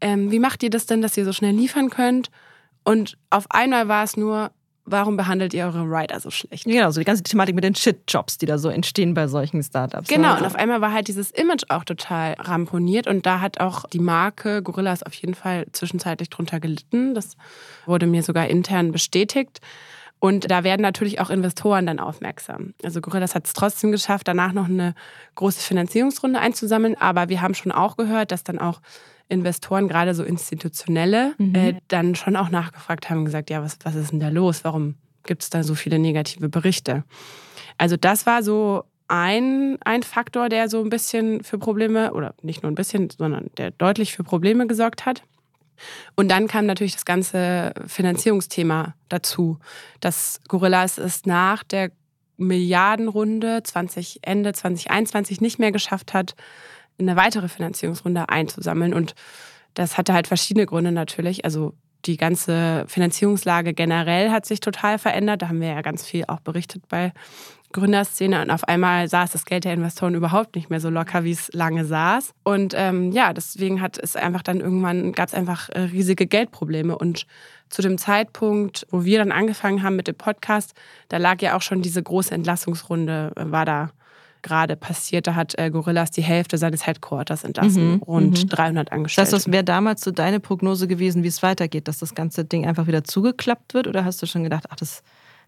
Ähm, 0.00 0.30
wie 0.30 0.38
macht 0.38 0.62
ihr 0.62 0.70
das 0.70 0.86
denn, 0.86 1.02
dass 1.02 1.16
ihr 1.16 1.24
so 1.24 1.32
schnell 1.32 1.56
liefern 1.56 1.90
könnt? 1.90 2.30
Und 2.84 3.18
auf 3.30 3.50
einmal 3.50 3.88
war 3.88 4.04
es 4.04 4.16
nur, 4.16 4.52
warum 4.86 5.16
behandelt 5.16 5.52
ihr 5.52 5.64
eure 5.64 5.82
Rider 5.82 6.18
so 6.20 6.30
schlecht? 6.30 6.64
Genau, 6.64 6.90
so 6.90 7.00
die 7.00 7.04
ganze 7.04 7.22
Thematik 7.22 7.54
mit 7.54 7.64
den 7.64 7.74
Shit-Jobs, 7.74 8.38
die 8.38 8.46
da 8.46 8.56
so 8.58 8.68
entstehen 8.68 9.14
bei 9.14 9.26
solchen 9.26 9.62
Startups. 9.62 10.08
Genau, 10.08 10.34
ne? 10.34 10.38
und 10.38 10.46
auf 10.46 10.54
einmal 10.54 10.80
war 10.80 10.92
halt 10.92 11.08
dieses 11.08 11.30
Image 11.32 11.64
auch 11.68 11.84
total 11.84 12.34
ramponiert 12.38 13.06
und 13.06 13.26
da 13.26 13.40
hat 13.40 13.60
auch 13.60 13.84
die 13.86 13.98
Marke 13.98 14.62
Gorillas 14.62 15.02
auf 15.02 15.14
jeden 15.14 15.34
Fall 15.34 15.66
zwischenzeitlich 15.72 16.30
drunter 16.30 16.60
gelitten. 16.60 17.14
Das 17.14 17.36
wurde 17.84 18.06
mir 18.06 18.22
sogar 18.22 18.46
intern 18.46 18.92
bestätigt. 18.92 19.60
Und 20.18 20.50
da 20.50 20.64
werden 20.64 20.80
natürlich 20.80 21.20
auch 21.20 21.28
Investoren 21.28 21.84
dann 21.84 22.00
aufmerksam. 22.00 22.72
Also 22.82 23.02
Gorillas 23.02 23.34
hat 23.34 23.46
es 23.46 23.52
trotzdem 23.52 23.92
geschafft, 23.92 24.26
danach 24.26 24.52
noch 24.52 24.64
eine 24.64 24.94
große 25.34 25.60
Finanzierungsrunde 25.60 26.40
einzusammeln. 26.40 26.96
Aber 26.98 27.28
wir 27.28 27.42
haben 27.42 27.54
schon 27.54 27.70
auch 27.70 27.96
gehört, 27.96 28.32
dass 28.32 28.42
dann 28.42 28.58
auch 28.58 28.80
Investoren, 29.28 29.88
gerade 29.88 30.14
so 30.14 30.22
institutionelle, 30.22 31.34
mhm. 31.38 31.54
äh, 31.54 31.74
dann 31.88 32.14
schon 32.14 32.36
auch 32.36 32.50
nachgefragt 32.50 33.10
haben 33.10 33.18
und 33.18 33.24
gesagt, 33.24 33.50
ja, 33.50 33.62
was, 33.62 33.78
was 33.82 33.94
ist 33.94 34.12
denn 34.12 34.20
da 34.20 34.28
los? 34.28 34.64
Warum 34.64 34.94
gibt 35.24 35.42
es 35.42 35.50
da 35.50 35.62
so 35.62 35.74
viele 35.74 35.98
negative 35.98 36.48
Berichte? 36.48 37.04
Also 37.78 37.96
das 37.96 38.26
war 38.26 38.42
so 38.42 38.84
ein, 39.08 39.78
ein 39.84 40.02
Faktor, 40.02 40.48
der 40.48 40.68
so 40.68 40.82
ein 40.82 40.90
bisschen 40.90 41.42
für 41.44 41.58
Probleme, 41.58 42.12
oder 42.12 42.34
nicht 42.42 42.62
nur 42.62 42.70
ein 42.70 42.76
bisschen, 42.76 43.10
sondern 43.10 43.50
der 43.56 43.70
deutlich 43.72 44.12
für 44.14 44.24
Probleme 44.24 44.66
gesorgt 44.66 45.06
hat. 45.06 45.22
Und 46.14 46.30
dann 46.30 46.48
kam 46.48 46.66
natürlich 46.66 46.94
das 46.94 47.04
ganze 47.04 47.72
Finanzierungsthema 47.86 48.94
dazu. 49.08 49.58
dass 50.00 50.40
Gorillas 50.48 50.98
es 50.98 51.26
nach 51.26 51.62
der 51.64 51.90
Milliardenrunde 52.38 53.62
20, 53.62 54.20
Ende 54.22 54.52
2021 54.52 55.40
nicht 55.40 55.58
mehr 55.58 55.72
geschafft 55.72 56.14
hat, 56.14 56.34
eine 56.98 57.16
weitere 57.16 57.48
Finanzierungsrunde 57.48 58.28
einzusammeln. 58.28 58.94
Und 58.94 59.14
das 59.74 59.98
hatte 59.98 60.14
halt 60.14 60.26
verschiedene 60.26 60.66
Gründe 60.66 60.92
natürlich. 60.92 61.44
Also 61.44 61.74
die 62.04 62.16
ganze 62.16 62.84
Finanzierungslage 62.86 63.74
generell 63.74 64.30
hat 64.30 64.46
sich 64.46 64.60
total 64.60 64.98
verändert. 64.98 65.42
Da 65.42 65.48
haben 65.48 65.60
wir 65.60 65.68
ja 65.68 65.82
ganz 65.82 66.04
viel 66.04 66.24
auch 66.28 66.40
berichtet 66.40 66.88
bei 66.88 67.12
Gründerszene 67.72 68.40
und 68.40 68.50
auf 68.50 68.64
einmal 68.64 69.08
saß 69.08 69.32
das 69.32 69.44
Geld 69.44 69.64
der 69.64 69.74
Investoren 69.74 70.14
überhaupt 70.14 70.54
nicht 70.56 70.70
mehr 70.70 70.80
so 70.80 70.88
locker, 70.88 71.24
wie 71.24 71.32
es 71.32 71.52
lange 71.52 71.84
saß. 71.84 72.32
Und 72.42 72.74
ähm, 72.76 73.12
ja, 73.12 73.32
deswegen 73.32 73.82
hat 73.82 73.98
es 73.98 74.16
einfach 74.16 74.42
dann 74.42 74.60
irgendwann, 74.60 75.12
gab 75.12 75.28
es 75.28 75.34
einfach 75.34 75.68
äh, 75.70 75.80
riesige 75.80 76.26
Geldprobleme. 76.26 76.96
Und 76.96 77.26
zu 77.68 77.82
dem 77.82 77.98
Zeitpunkt, 77.98 78.86
wo 78.90 79.04
wir 79.04 79.18
dann 79.18 79.32
angefangen 79.32 79.82
haben 79.82 79.96
mit 79.96 80.06
dem 80.06 80.14
Podcast, 80.14 80.74
da 81.08 81.18
lag 81.18 81.42
ja 81.42 81.56
auch 81.56 81.62
schon 81.62 81.82
diese 81.82 82.02
große 82.02 82.34
Entlassungsrunde, 82.34 83.32
äh, 83.36 83.50
war 83.50 83.64
da 83.64 83.90
gerade 84.46 84.76
passiert. 84.76 85.26
Da 85.26 85.34
hat 85.34 85.58
äh, 85.58 85.70
Gorillas 85.70 86.10
die 86.10 86.22
Hälfte 86.22 86.56
seines 86.56 86.86
Headquarters 86.86 87.44
entlassen, 87.44 87.94
mhm, 87.94 88.02
rund 88.02 88.44
mhm. 88.44 88.48
300 88.48 88.92
Angestellte. 88.92 89.32
Das, 89.32 89.50
wäre 89.50 89.64
damals 89.64 90.02
so 90.02 90.12
deine 90.12 90.40
Prognose 90.40 90.86
gewesen, 90.86 91.22
wie 91.24 91.28
es 91.28 91.42
weitergeht, 91.42 91.88
dass 91.88 91.98
das 91.98 92.14
ganze 92.14 92.44
Ding 92.44 92.66
einfach 92.66 92.86
wieder 92.86 93.04
zugeklappt 93.04 93.74
wird? 93.74 93.88
Oder 93.88 94.04
hast 94.04 94.22
du 94.22 94.26
schon 94.26 94.44
gedacht, 94.44 94.64
ach, 94.70 94.76
das 94.76 95.02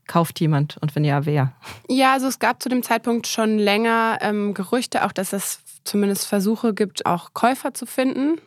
kauft 0.07 0.41
jemand 0.41 0.79
und 0.79 0.97
wenn 0.97 1.05
ja, 1.05 1.27
wer? 1.27 1.53
Ja, 1.89 2.15
also 2.15 2.27
es 2.27 2.39
gab 2.39 2.63
zu 2.63 2.69
dem 2.69 2.83
Zeitpunkt 2.83 3.27
schon 3.27 3.59
länger 3.59 4.19
ähm, 4.21 4.55
Gerüchte, 4.55 5.05
auch 5.05 5.13
dass 5.13 5.33
es 5.33 5.61
zumindest 5.85 6.27
Versuche 6.27 6.75
gibt, 6.75 7.07
auch 7.07 7.35
Käufer 7.35 7.75
zu 7.75 7.87
finden. 7.87 8.41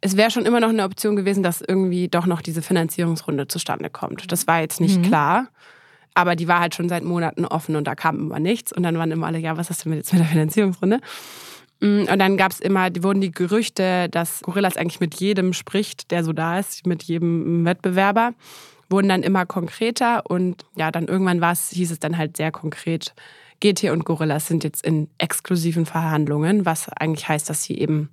Es 0.00 0.16
wäre 0.16 0.30
schon 0.30 0.46
immer 0.46 0.60
noch 0.60 0.68
eine 0.68 0.84
Option 0.84 1.16
gewesen, 1.16 1.42
dass 1.42 1.60
irgendwie 1.60 2.08
doch 2.08 2.26
noch 2.26 2.42
diese 2.42 2.62
Finanzierungsrunde 2.62 3.48
zustande 3.48 3.90
kommt. 3.90 4.30
Das 4.32 4.46
war 4.46 4.60
jetzt 4.60 4.80
nicht 4.80 4.98
mhm. 4.98 5.02
klar. 5.02 5.48
Aber 6.14 6.36
die 6.36 6.48
war 6.48 6.60
halt 6.60 6.74
schon 6.74 6.88
seit 6.88 7.04
Monaten 7.04 7.44
offen 7.44 7.76
und 7.76 7.84
da 7.84 7.94
kam 7.94 8.18
immer 8.18 8.38
nichts. 8.38 8.72
Und 8.72 8.84
dann 8.84 8.96
waren 8.96 9.10
immer 9.10 9.26
alle, 9.26 9.38
ja, 9.38 9.56
was 9.56 9.68
hast 9.68 9.84
du 9.84 9.90
jetzt 9.90 10.12
mit 10.12 10.22
der 10.22 10.28
Finanzierungsrunde? 10.28 11.00
Mm, 11.80 12.04
und 12.10 12.18
dann 12.18 12.36
gab 12.36 12.52
es 12.52 12.60
immer, 12.60 12.88
wurden 13.00 13.20
die 13.20 13.32
Gerüchte, 13.32 14.08
dass 14.08 14.40
Gorillas 14.42 14.76
eigentlich 14.76 15.00
mit 15.00 15.14
jedem 15.16 15.52
spricht, 15.52 16.10
der 16.10 16.24
so 16.24 16.32
da 16.32 16.58
ist, 16.58 16.86
mit 16.86 17.02
jedem 17.02 17.64
Wettbewerber, 17.64 18.32
wurden 18.88 19.08
dann 19.08 19.22
immer 19.22 19.44
konkreter. 19.44 20.22
Und 20.26 20.64
ja, 20.76 20.90
dann 20.90 21.08
irgendwann 21.08 21.40
war 21.40 21.52
es, 21.52 21.70
hieß 21.70 21.90
es 21.90 21.98
dann 21.98 22.16
halt 22.16 22.36
sehr 22.36 22.52
konkret, 22.52 23.14
GT 23.60 23.90
und 23.90 24.04
Gorillas 24.04 24.46
sind 24.46 24.64
jetzt 24.64 24.84
in 24.84 25.08
exklusiven 25.18 25.86
Verhandlungen, 25.86 26.66
was 26.66 26.88
eigentlich 26.90 27.28
heißt, 27.28 27.48
dass 27.48 27.62
sie 27.62 27.78
eben 27.78 28.10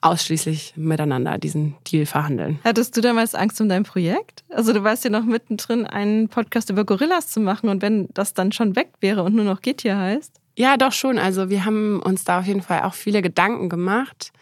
ausschließlich 0.00 0.74
miteinander 0.76 1.38
diesen 1.38 1.76
Deal 1.86 2.06
verhandeln. 2.06 2.58
Hattest 2.64 2.96
du 2.96 3.00
damals 3.00 3.34
Angst 3.34 3.60
um 3.60 3.68
dein 3.68 3.82
Projekt? 3.82 4.44
Also 4.50 4.72
du 4.72 4.84
warst 4.84 5.04
ja 5.04 5.10
noch 5.10 5.24
mittendrin, 5.24 5.86
einen 5.86 6.28
Podcast 6.28 6.70
über 6.70 6.84
Gorillas 6.84 7.28
zu 7.28 7.40
machen 7.40 7.68
und 7.68 7.82
wenn 7.82 8.08
das 8.14 8.34
dann 8.34 8.52
schon 8.52 8.76
weg 8.76 8.90
wäre 9.00 9.22
und 9.22 9.34
nur 9.34 9.44
noch 9.44 9.60
Getier 9.60 9.98
heißt? 9.98 10.32
Ja, 10.56 10.76
doch 10.76 10.92
schon. 10.92 11.18
Also 11.18 11.50
wir 11.50 11.64
haben 11.64 12.00
uns 12.00 12.24
da 12.24 12.40
auf 12.40 12.46
jeden 12.46 12.62
Fall 12.62 12.82
auch 12.82 12.94
viele 12.94 13.22
Gedanken 13.22 13.68
gemacht 13.68 14.32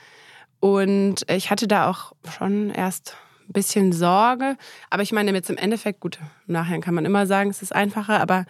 und 0.60 1.30
ich 1.30 1.50
hatte 1.50 1.68
da 1.68 1.90
auch 1.90 2.12
schon 2.38 2.70
erst 2.70 3.16
ein 3.48 3.52
bisschen 3.52 3.92
Sorge. 3.92 4.56
Aber 4.90 5.02
ich 5.02 5.12
meine 5.12 5.32
jetzt 5.32 5.50
im 5.50 5.56
Endeffekt, 5.56 6.00
gut, 6.00 6.18
nachher 6.46 6.80
kann 6.80 6.94
man 6.94 7.04
immer 7.04 7.26
sagen, 7.26 7.50
es 7.50 7.62
ist 7.62 7.74
einfacher, 7.74 8.20
aber 8.20 8.46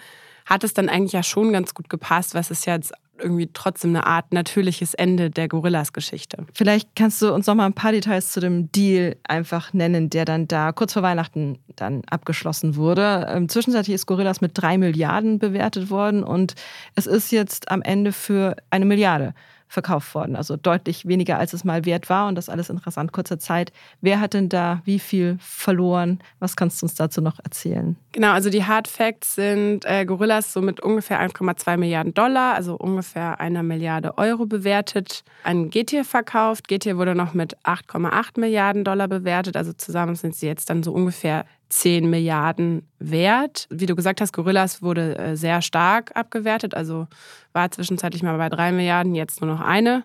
hat 0.47 0.65
es 0.65 0.75
dann 0.75 0.89
eigentlich 0.89 1.13
ja 1.13 1.23
schon 1.23 1.53
ganz 1.53 1.75
gut 1.75 1.89
gepasst, 1.89 2.35
was 2.35 2.51
es 2.51 2.65
jetzt 2.65 2.93
irgendwie 3.19 3.51
trotzdem 3.53 3.91
eine 3.91 4.07
Art 4.07 4.33
natürliches 4.33 4.95
Ende 4.95 5.31
der 5.31 5.49
Gorillas-Geschichte. 5.49 6.47
Vielleicht 6.55 6.95
kannst 6.97 7.23
du 7.23 7.33
uns 7.33 7.47
noch 7.47 7.55
mal 7.55 7.67
ein 7.67 7.73
paar 7.73 7.93
Details 7.93 8.33
zu 8.33 8.41
dem 8.41 8.71
Deal 8.73 9.17
einfach 9.25 9.73
nennen, 9.73 10.11
der 10.11 10.25
dann 10.25 10.49
da 10.49 10.73
kurz 10.73 10.93
vor 10.93 11.03
Weihnachten 11.03 11.59
dann 11.77 12.03
abgeschlossen 12.11 12.77
wurde. 12.77 13.27
Ähm, 13.31 13.49
zwischenzeitlich 13.49 13.95
ist 13.95 14.07
Gorillas 14.07 14.41
mit 14.41 14.53
drei 14.55 14.79
Milliarden 14.79 15.39
bewertet 15.39 15.91
worden 15.91 16.23
und 16.23 16.55
es 16.95 17.07
ist 17.07 17.33
jetzt 17.33 17.71
am 17.71 17.83
Ende 17.83 18.13
für 18.13 18.57
eine 18.71 18.85
Milliarde 18.85 19.35
verkauft 19.69 20.15
worden. 20.15 20.37
Also 20.37 20.57
deutlich 20.57 21.07
weniger, 21.07 21.39
als 21.39 21.53
es 21.53 21.65
mal 21.65 21.85
wert 21.85 22.09
war. 22.09 22.29
Und 22.29 22.37
das 22.37 22.49
alles 22.49 22.71
in 22.71 22.79
rasant 22.79 23.13
kurzer 23.13 23.39
Zeit. 23.39 23.73
Wer 24.01 24.21
hat 24.21 24.35
denn 24.35 24.49
da 24.49 24.83
wie 24.85 24.99
viel 24.99 25.37
verloren? 25.41 26.21
Was 26.39 26.57
kannst 26.57 26.81
du 26.81 26.87
uns 26.87 26.95
dazu 26.95 27.21
noch 27.21 27.39
erzählen? 27.43 27.97
Genau, 28.13 28.31
also 28.31 28.51
die 28.51 28.65
Hard 28.65 28.89
Facts 28.89 29.35
sind 29.35 29.85
äh, 29.85 30.05
Gorillas 30.05 30.53
so 30.53 30.63
mit 30.63 30.81
ungefähr 30.81 31.21
1,2 31.21 31.77
Milliarden 31.77 32.15
Dollar, 32.15 32.55
also 32.55 32.77
ungefähr 32.77 33.41
einer 33.41 33.63
Milliarde 33.63 34.17
Euro 34.19 34.47
bewertet, 34.47 35.25
an 35.43 35.71
Getir 35.71 36.05
verkauft. 36.05 36.69
Getir 36.69 36.97
wurde 36.97 37.15
noch 37.15 37.35
mit 37.35 37.57
8,8 37.65 38.41
Milliarden 38.41 38.85
Dollar 38.85 39.09
bewertet. 39.09 39.57
Also 39.57 39.73
zusammen 39.73 40.15
sind 40.15 40.35
sie 40.35 40.47
jetzt 40.47 40.71
dann 40.71 40.83
so 40.83 40.93
ungefähr 40.93 41.45
10 41.69 42.09
Milliarden 42.09 42.89
wert. 42.99 43.67
Wie 43.71 43.87
du 43.87 43.97
gesagt 43.97 44.21
hast, 44.21 44.33
Gorillas 44.33 44.83
wurde 44.83 45.19
äh, 45.19 45.37
sehr 45.37 45.63
stark 45.63 46.13
abgewertet, 46.15 46.75
also 46.75 47.09
war 47.53 47.71
zwischenzeitlich 47.71 48.23
mal 48.23 48.37
bei 48.39 48.49
3 48.49 48.73
Milliarden, 48.73 49.15
jetzt 49.15 49.41
nur 49.41 49.51
noch 49.51 49.61
eine. 49.61 50.05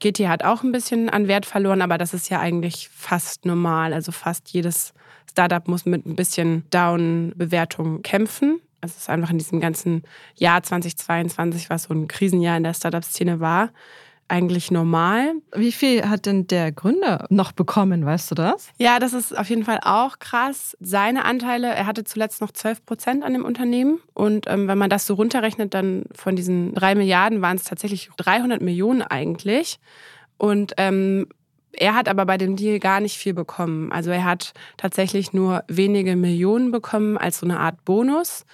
GT 0.00 0.28
hat 0.28 0.44
auch 0.44 0.62
ein 0.62 0.72
bisschen 0.72 1.08
an 1.08 1.28
Wert 1.28 1.46
verloren, 1.46 1.82
aber 1.82 1.98
das 1.98 2.14
ist 2.14 2.28
ja 2.28 2.40
eigentlich 2.40 2.88
fast 2.92 3.44
normal. 3.44 3.92
Also 3.92 4.12
fast 4.12 4.50
jedes 4.50 4.92
Startup 5.30 5.66
muss 5.68 5.84
mit 5.84 6.06
ein 6.06 6.16
bisschen 6.16 6.64
Down-Bewertung 6.70 8.02
kämpfen. 8.02 8.60
Es 8.80 8.96
ist 8.96 9.10
einfach 9.10 9.30
in 9.30 9.38
diesem 9.38 9.60
ganzen 9.60 10.02
Jahr 10.36 10.62
2022, 10.62 11.70
was 11.70 11.84
so 11.84 11.94
ein 11.94 12.08
Krisenjahr 12.08 12.56
in 12.56 12.62
der 12.62 12.74
Startup-Szene 12.74 13.40
war, 13.40 13.70
eigentlich 14.28 14.70
normal. 14.70 15.34
Wie 15.54 15.72
viel 15.72 16.08
hat 16.08 16.26
denn 16.26 16.46
der 16.46 16.72
Gründer 16.72 17.26
noch 17.30 17.52
bekommen, 17.52 18.04
weißt 18.04 18.30
du 18.30 18.34
das? 18.34 18.70
Ja, 18.78 18.98
das 18.98 19.12
ist 19.12 19.36
auf 19.36 19.48
jeden 19.48 19.64
Fall 19.64 19.80
auch 19.82 20.18
krass. 20.18 20.76
Seine 20.80 21.24
Anteile, 21.24 21.68
er 21.68 21.86
hatte 21.86 22.04
zuletzt 22.04 22.40
noch 22.40 22.50
12 22.50 22.84
Prozent 22.84 23.24
an 23.24 23.32
dem 23.32 23.44
Unternehmen. 23.44 24.00
Und 24.14 24.46
ähm, 24.48 24.68
wenn 24.68 24.78
man 24.78 24.90
das 24.90 25.06
so 25.06 25.14
runterrechnet, 25.14 25.74
dann 25.74 26.04
von 26.14 26.36
diesen 26.36 26.74
drei 26.74 26.94
Milliarden 26.94 27.42
waren 27.42 27.56
es 27.56 27.64
tatsächlich 27.64 28.10
300 28.16 28.60
Millionen 28.60 29.02
eigentlich. 29.02 29.78
Und 30.38 30.74
ähm, 30.76 31.28
er 31.72 31.94
hat 31.94 32.08
aber 32.08 32.26
bei 32.26 32.38
dem 32.38 32.56
Deal 32.56 32.78
gar 32.78 33.00
nicht 33.00 33.18
viel 33.18 33.34
bekommen. 33.34 33.92
Also 33.92 34.10
er 34.10 34.24
hat 34.24 34.54
tatsächlich 34.76 35.32
nur 35.32 35.62
wenige 35.68 36.16
Millionen 36.16 36.70
bekommen 36.72 37.18
als 37.18 37.40
so 37.40 37.46
eine 37.46 37.60
Art 37.60 37.84
Bonus. 37.84 38.44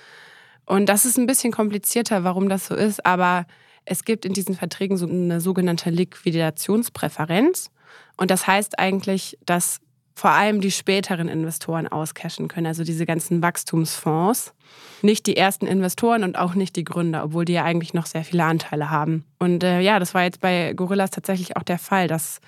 Und 0.67 0.89
das 0.89 1.05
ist 1.05 1.19
ein 1.19 1.27
bisschen 1.27 1.53
komplizierter, 1.53 2.25
warum 2.25 2.49
das 2.49 2.67
so 2.67 2.75
ist. 2.75 3.05
Aber 3.07 3.47
es 3.85 4.05
gibt 4.05 4.25
in 4.25 4.33
diesen 4.33 4.55
Verträgen 4.55 4.97
so 4.97 5.07
eine 5.07 5.41
sogenannte 5.41 5.91
Liquidationspräferenz. 5.91 7.71
Und 8.17 8.31
das 8.31 8.47
heißt 8.47 8.79
eigentlich, 8.79 9.39
dass 9.45 9.81
vor 10.15 10.31
allem 10.31 10.61
die 10.61 10.71
späteren 10.71 11.29
Investoren 11.29 11.89
auscashen 11.89 12.49
können, 12.49 12.67
also 12.67 12.85
diese 12.85 13.07
ganzen 13.07 13.43
Wachstumsfonds. 13.43 14.53
Nicht 15.01 15.27
die 15.27 15.37
ersten 15.37 15.67
Investoren 15.67 16.23
und 16.23 16.37
auch 16.37 16.55
nicht 16.55 16.77
die 16.77 16.85
Gründer, 16.85 17.25
obwohl 17.25 17.45
die 17.45 17.55
ja 17.55 17.65
eigentlich 17.65 17.95
noch 17.95 18.07
sehr 18.07 18.25
viele 18.25 18.45
Anteile 18.45 18.91
haben. 18.91 19.25
Und 19.39 19.65
äh, 19.65 19.81
ja, 19.81 19.99
das 19.99 20.15
war 20.15 20.23
jetzt 20.23 20.41
bei 20.41 20.75
Gorillas 20.75 21.11
tatsächlich 21.11 21.57
auch 21.57 21.63
der 21.63 21.79
Fall, 21.79 22.09
dass 22.09 22.41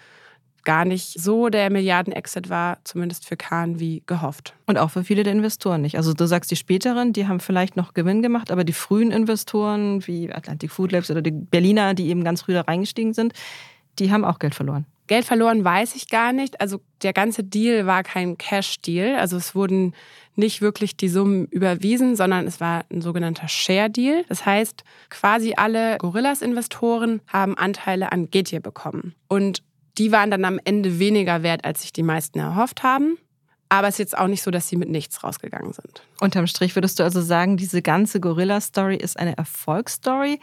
gar 0.64 0.84
nicht 0.84 1.20
so 1.20 1.48
der 1.48 1.70
Milliarden-Exit 1.70 2.48
war, 2.48 2.78
zumindest 2.84 3.26
für 3.26 3.36
Kahn, 3.36 3.78
wie 3.80 4.02
gehofft. 4.06 4.54
Und 4.66 4.78
auch 4.78 4.90
für 4.90 5.04
viele 5.04 5.22
der 5.22 5.32
Investoren 5.32 5.82
nicht. 5.82 5.96
Also 5.96 6.14
du 6.14 6.26
sagst, 6.26 6.50
die 6.50 6.56
späteren, 6.56 7.12
die 7.12 7.28
haben 7.28 7.40
vielleicht 7.40 7.76
noch 7.76 7.94
Gewinn 7.94 8.22
gemacht, 8.22 8.50
aber 8.50 8.64
die 8.64 8.72
frühen 8.72 9.10
Investoren 9.10 10.06
wie 10.06 10.32
Atlantic 10.32 10.70
Food 10.70 10.92
Labs 10.92 11.10
oder 11.10 11.22
die 11.22 11.30
Berliner, 11.30 11.94
die 11.94 12.08
eben 12.08 12.24
ganz 12.24 12.42
früh 12.42 12.54
da 12.54 12.62
reingestiegen 12.62 13.14
sind, 13.14 13.32
die 13.98 14.10
haben 14.10 14.24
auch 14.24 14.38
Geld 14.38 14.54
verloren. 14.54 14.86
Geld 15.06 15.26
verloren 15.26 15.64
weiß 15.64 15.96
ich 15.96 16.08
gar 16.08 16.32
nicht. 16.32 16.60
Also 16.62 16.80
der 17.02 17.12
ganze 17.12 17.44
Deal 17.44 17.86
war 17.86 18.02
kein 18.02 18.38
Cash-Deal. 18.38 19.16
Also 19.16 19.36
es 19.36 19.54
wurden 19.54 19.94
nicht 20.34 20.62
wirklich 20.62 20.96
die 20.96 21.08
Summen 21.08 21.46
überwiesen, 21.46 22.16
sondern 22.16 22.46
es 22.46 22.58
war 22.58 22.84
ein 22.90 23.02
sogenannter 23.02 23.46
Share-Deal. 23.46 24.24
Das 24.28 24.46
heißt, 24.46 24.82
quasi 25.10 25.54
alle 25.56 25.98
Gorillas-Investoren 25.98 27.20
haben 27.26 27.56
Anteile 27.56 28.12
an 28.12 28.30
Getir 28.30 28.60
bekommen. 28.60 29.14
Und 29.28 29.62
die 29.98 30.12
waren 30.12 30.30
dann 30.30 30.44
am 30.44 30.60
Ende 30.64 30.98
weniger 30.98 31.42
wert, 31.42 31.64
als 31.64 31.82
sich 31.82 31.92
die 31.92 32.02
meisten 32.02 32.38
erhofft 32.38 32.82
haben. 32.82 33.16
Aber 33.68 33.88
es 33.88 33.94
ist 33.94 33.98
jetzt 33.98 34.18
auch 34.18 34.26
nicht 34.26 34.42
so, 34.42 34.50
dass 34.50 34.68
sie 34.68 34.76
mit 34.76 34.88
nichts 34.88 35.24
rausgegangen 35.24 35.72
sind. 35.72 36.02
Unterm 36.20 36.46
Strich 36.46 36.76
würdest 36.76 36.98
du 36.98 37.02
also 37.02 37.20
sagen, 37.20 37.56
diese 37.56 37.82
ganze 37.82 38.20
Gorilla-Story 38.20 38.96
ist 38.96 39.18
eine 39.18 39.36
Erfolgsstory 39.36 40.38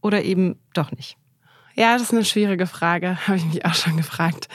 oder 0.00 0.22
eben 0.22 0.58
doch 0.74 0.90
nicht? 0.92 1.16
Ja, 1.74 1.94
das 1.94 2.02
ist 2.02 2.12
eine 2.12 2.24
schwierige 2.24 2.66
Frage, 2.66 3.16
habe 3.26 3.38
ich 3.38 3.44
mich 3.44 3.64
auch 3.64 3.74
schon 3.74 3.96
gefragt. 3.96 4.48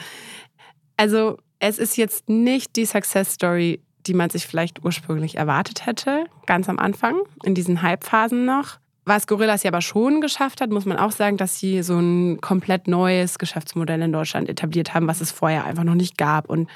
Also, 0.96 1.38
es 1.58 1.78
ist 1.78 1.96
jetzt 1.96 2.28
nicht 2.28 2.76
die 2.76 2.84
Success-Story, 2.84 3.82
die 4.06 4.14
man 4.14 4.30
sich 4.30 4.46
vielleicht 4.46 4.84
ursprünglich 4.84 5.36
erwartet 5.36 5.86
hätte, 5.86 6.24
ganz 6.46 6.68
am 6.68 6.78
Anfang, 6.78 7.20
in 7.44 7.54
diesen 7.54 7.82
Hype-Phasen 7.82 8.44
noch. 8.44 8.78
Was 9.10 9.26
Gorillas 9.26 9.64
ja 9.64 9.72
aber 9.72 9.80
schon 9.80 10.20
geschafft 10.20 10.60
hat, 10.60 10.70
muss 10.70 10.86
man 10.86 10.96
auch 10.96 11.10
sagen, 11.10 11.36
dass 11.36 11.58
sie 11.58 11.82
so 11.82 11.98
ein 11.98 12.40
komplett 12.40 12.86
neues 12.86 13.40
Geschäftsmodell 13.40 14.00
in 14.02 14.12
Deutschland 14.12 14.48
etabliert 14.48 14.94
haben, 14.94 15.08
was 15.08 15.20
es 15.20 15.32
vorher 15.32 15.64
einfach 15.64 15.82
noch 15.82 15.96
nicht 15.96 16.16
gab. 16.16 16.48
Und 16.48 16.70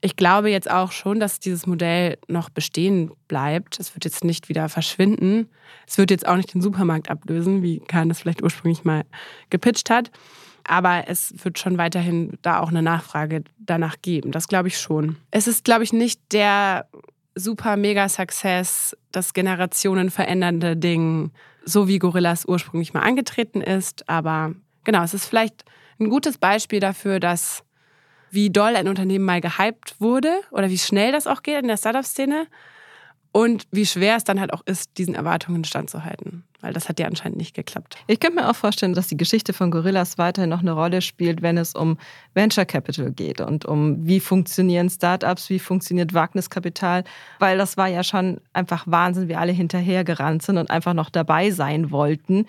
ich 0.00 0.16
glaube 0.16 0.48
jetzt 0.48 0.70
auch 0.70 0.90
schon, 0.90 1.20
dass 1.20 1.38
dieses 1.38 1.66
Modell 1.66 2.16
noch 2.28 2.48
bestehen 2.48 3.10
bleibt. 3.28 3.78
Es 3.78 3.94
wird 3.94 4.06
jetzt 4.06 4.24
nicht 4.24 4.48
wieder 4.48 4.70
verschwinden. 4.70 5.50
Es 5.86 5.98
wird 5.98 6.10
jetzt 6.10 6.26
auch 6.26 6.36
nicht 6.36 6.54
den 6.54 6.62
Supermarkt 6.62 7.10
ablösen, 7.10 7.62
wie 7.62 7.80
Kahn 7.80 8.08
das 8.08 8.20
vielleicht 8.20 8.42
ursprünglich 8.42 8.84
mal 8.84 9.04
gepitcht 9.50 9.90
hat. 9.90 10.10
Aber 10.64 11.08
es 11.08 11.34
wird 11.44 11.58
schon 11.58 11.76
weiterhin 11.76 12.38
da 12.40 12.60
auch 12.60 12.70
eine 12.70 12.80
Nachfrage 12.80 13.44
danach 13.58 13.96
geben. 14.00 14.32
Das 14.32 14.48
glaube 14.48 14.68
ich 14.68 14.78
schon. 14.78 15.16
Es 15.30 15.46
ist, 15.46 15.66
glaube 15.66 15.84
ich, 15.84 15.92
nicht 15.92 16.32
der 16.32 16.86
super 17.34 17.76
mega 17.76 18.08
Success, 18.08 18.96
das 19.12 19.34
generationenverändernde 19.34 20.78
Ding, 20.78 21.32
so 21.66 21.88
wie 21.88 21.98
Gorillas 21.98 22.46
ursprünglich 22.46 22.94
mal 22.94 23.00
angetreten 23.00 23.60
ist. 23.60 24.08
Aber 24.08 24.54
genau, 24.84 25.02
es 25.02 25.12
ist 25.12 25.26
vielleicht 25.26 25.64
ein 26.00 26.08
gutes 26.08 26.38
Beispiel 26.38 26.80
dafür, 26.80 27.20
dass 27.20 27.62
wie 28.30 28.50
doll 28.50 28.76
ein 28.76 28.88
Unternehmen 28.88 29.24
mal 29.24 29.40
gehypt 29.40 30.00
wurde 30.00 30.40
oder 30.50 30.70
wie 30.70 30.78
schnell 30.78 31.12
das 31.12 31.26
auch 31.26 31.42
geht 31.42 31.60
in 31.60 31.68
der 31.68 31.76
Startup-Szene 31.76 32.46
und 33.36 33.66
wie 33.70 33.84
schwer 33.84 34.16
es 34.16 34.24
dann 34.24 34.40
halt 34.40 34.54
auch 34.54 34.62
ist, 34.64 34.96
diesen 34.96 35.14
Erwartungen 35.14 35.62
standzuhalten. 35.64 36.42
Weil 36.62 36.72
das 36.72 36.88
hat 36.88 36.98
ja 36.98 37.06
anscheinend 37.06 37.36
nicht 37.36 37.54
geklappt. 37.54 37.98
Ich 38.06 38.18
könnte 38.18 38.36
mir 38.36 38.48
auch 38.48 38.56
vorstellen, 38.56 38.94
dass 38.94 39.08
die 39.08 39.16
Geschichte 39.18 39.52
von 39.52 39.70
Gorillas 39.70 40.16
weiterhin 40.16 40.48
noch 40.48 40.60
eine 40.60 40.72
Rolle 40.72 41.02
spielt, 41.02 41.42
wenn 41.42 41.58
es 41.58 41.74
um 41.74 41.98
Venture 42.32 42.64
Capital 42.64 43.12
geht 43.12 43.42
und 43.42 43.66
um 43.66 44.06
wie 44.06 44.20
funktionieren 44.20 44.88
Startups, 44.88 45.50
wie 45.50 45.58
funktioniert 45.58 46.14
Wagniskapital. 46.14 47.04
Weil 47.38 47.58
das 47.58 47.76
war 47.76 47.88
ja 47.88 48.02
schon 48.02 48.40
einfach 48.54 48.86
Wahnsinn, 48.86 49.28
wie 49.28 49.36
alle 49.36 49.52
hinterhergerannt 49.52 50.40
sind 50.40 50.56
und 50.56 50.70
einfach 50.70 50.94
noch 50.94 51.10
dabei 51.10 51.50
sein 51.50 51.90
wollten 51.90 52.46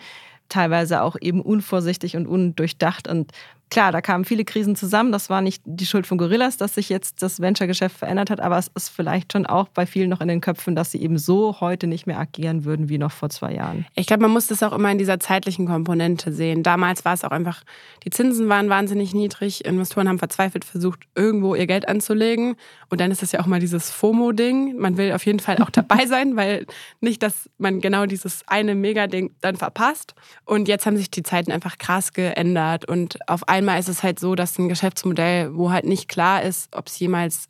teilweise 0.50 1.02
auch 1.02 1.18
eben 1.20 1.42
unvorsichtig 1.42 2.16
und 2.16 2.26
undurchdacht. 2.26 3.10
Und 3.10 3.34
klar, 3.70 3.92
da 3.92 4.02
kamen 4.02 4.26
viele 4.26 4.46
Krisen 4.46 4.76
zusammen. 4.76 5.12
Das 5.12 5.30
war 5.30 5.42
nicht 5.42 5.62
die 5.66 5.86
Schuld 5.86 6.08
von 6.08 6.18
Gorillas, 6.18 6.58
dass 6.58 6.76
sich 6.76 6.90
jetzt 6.90 7.22
das 7.22 7.42
Venture-Geschäft 7.42 7.98
verändert 7.98 8.30
hat, 8.30 8.40
aber 8.40 8.58
es 8.58 8.72
ist 8.76 8.90
vielleicht 8.90 9.34
schon 9.34 9.46
auch 9.46 9.68
bei 9.68 9.86
vielen 9.86 10.10
noch 10.10 10.22
in 10.22 10.28
den 10.28 10.42
Köpfen, 10.42 10.76
dass 10.76 10.92
sie 10.92 11.02
eben 11.02 11.18
so 11.18 11.60
heute 11.60 11.88
nicht 11.88 12.08
mehr 12.08 12.20
agieren 12.20 12.66
würden 12.66 12.90
wie 12.90 12.98
noch 12.98 13.12
vor 13.12 13.30
zwei 13.30 13.54
Jahren. 13.54 13.86
Ich 13.96 14.08
glaube, 14.08 14.22
man 14.22 14.32
muss 14.32 14.48
das 14.48 14.64
auch 14.64 14.74
immer 14.74 14.92
in 14.92 14.98
dieser 14.98 15.20
zeitlichen 15.20 15.66
Komponente 15.68 16.32
sehen. 16.32 16.64
Damals 16.64 17.04
war 17.04 17.14
es 17.14 17.24
auch 17.24 17.32
einfach, 17.32 17.64
die 18.04 18.10
Zinsen 18.10 18.48
waren 18.50 18.70
wahnsinnig 18.70 19.14
niedrig. 19.14 19.66
Investoren 19.66 20.08
haben 20.08 20.20
verzweifelt 20.20 20.64
versucht, 20.64 21.02
irgendwo 21.16 21.56
ihr 21.56 21.68
Geld 21.68 21.88
anzulegen. 21.90 22.56
Und 22.90 23.02
dann 23.02 23.12
ist 23.12 23.22
das 23.22 23.32
ja 23.32 23.42
auch 23.42 23.48
mal 23.48 23.60
dieses 23.60 23.92
FOMO-Ding. 23.92 24.78
Man 24.78 24.98
will 24.98 25.12
auf 25.12 25.26
jeden 25.26 25.40
Fall 25.40 25.62
auch 25.62 25.70
dabei 25.70 26.06
sein, 26.08 26.36
weil 26.36 26.66
nicht, 27.02 27.22
dass 27.22 27.50
man 27.58 27.82
genau 27.82 28.06
dieses 28.06 28.44
eine 28.48 28.76
Mega-Ding 28.76 29.36
dann 29.42 29.58
verpasst. 29.58 30.16
Und 30.46 30.68
jetzt 30.68 30.86
haben 30.86 30.98
sich 30.98 31.12
die 31.12 31.24
Zeiten 31.24 31.52
einfach 31.52 31.78
krass 31.78 32.14
geändert 32.14 32.88
und 32.88 33.18
auf 33.28 33.48
einmal 33.48 33.57
ist 33.58 33.90
es 33.90 34.04
halt 34.04 34.20
so, 34.20 34.36
dass 34.36 34.58
ein 34.58 34.70
Geschäftsmodell, 34.70 35.56
wo 35.56 35.72
halt 35.72 35.86
nicht 35.86 36.08
klar 36.08 36.42
ist, 36.44 36.76
ob 36.76 36.88
es 36.88 37.00
jemals 37.00 37.50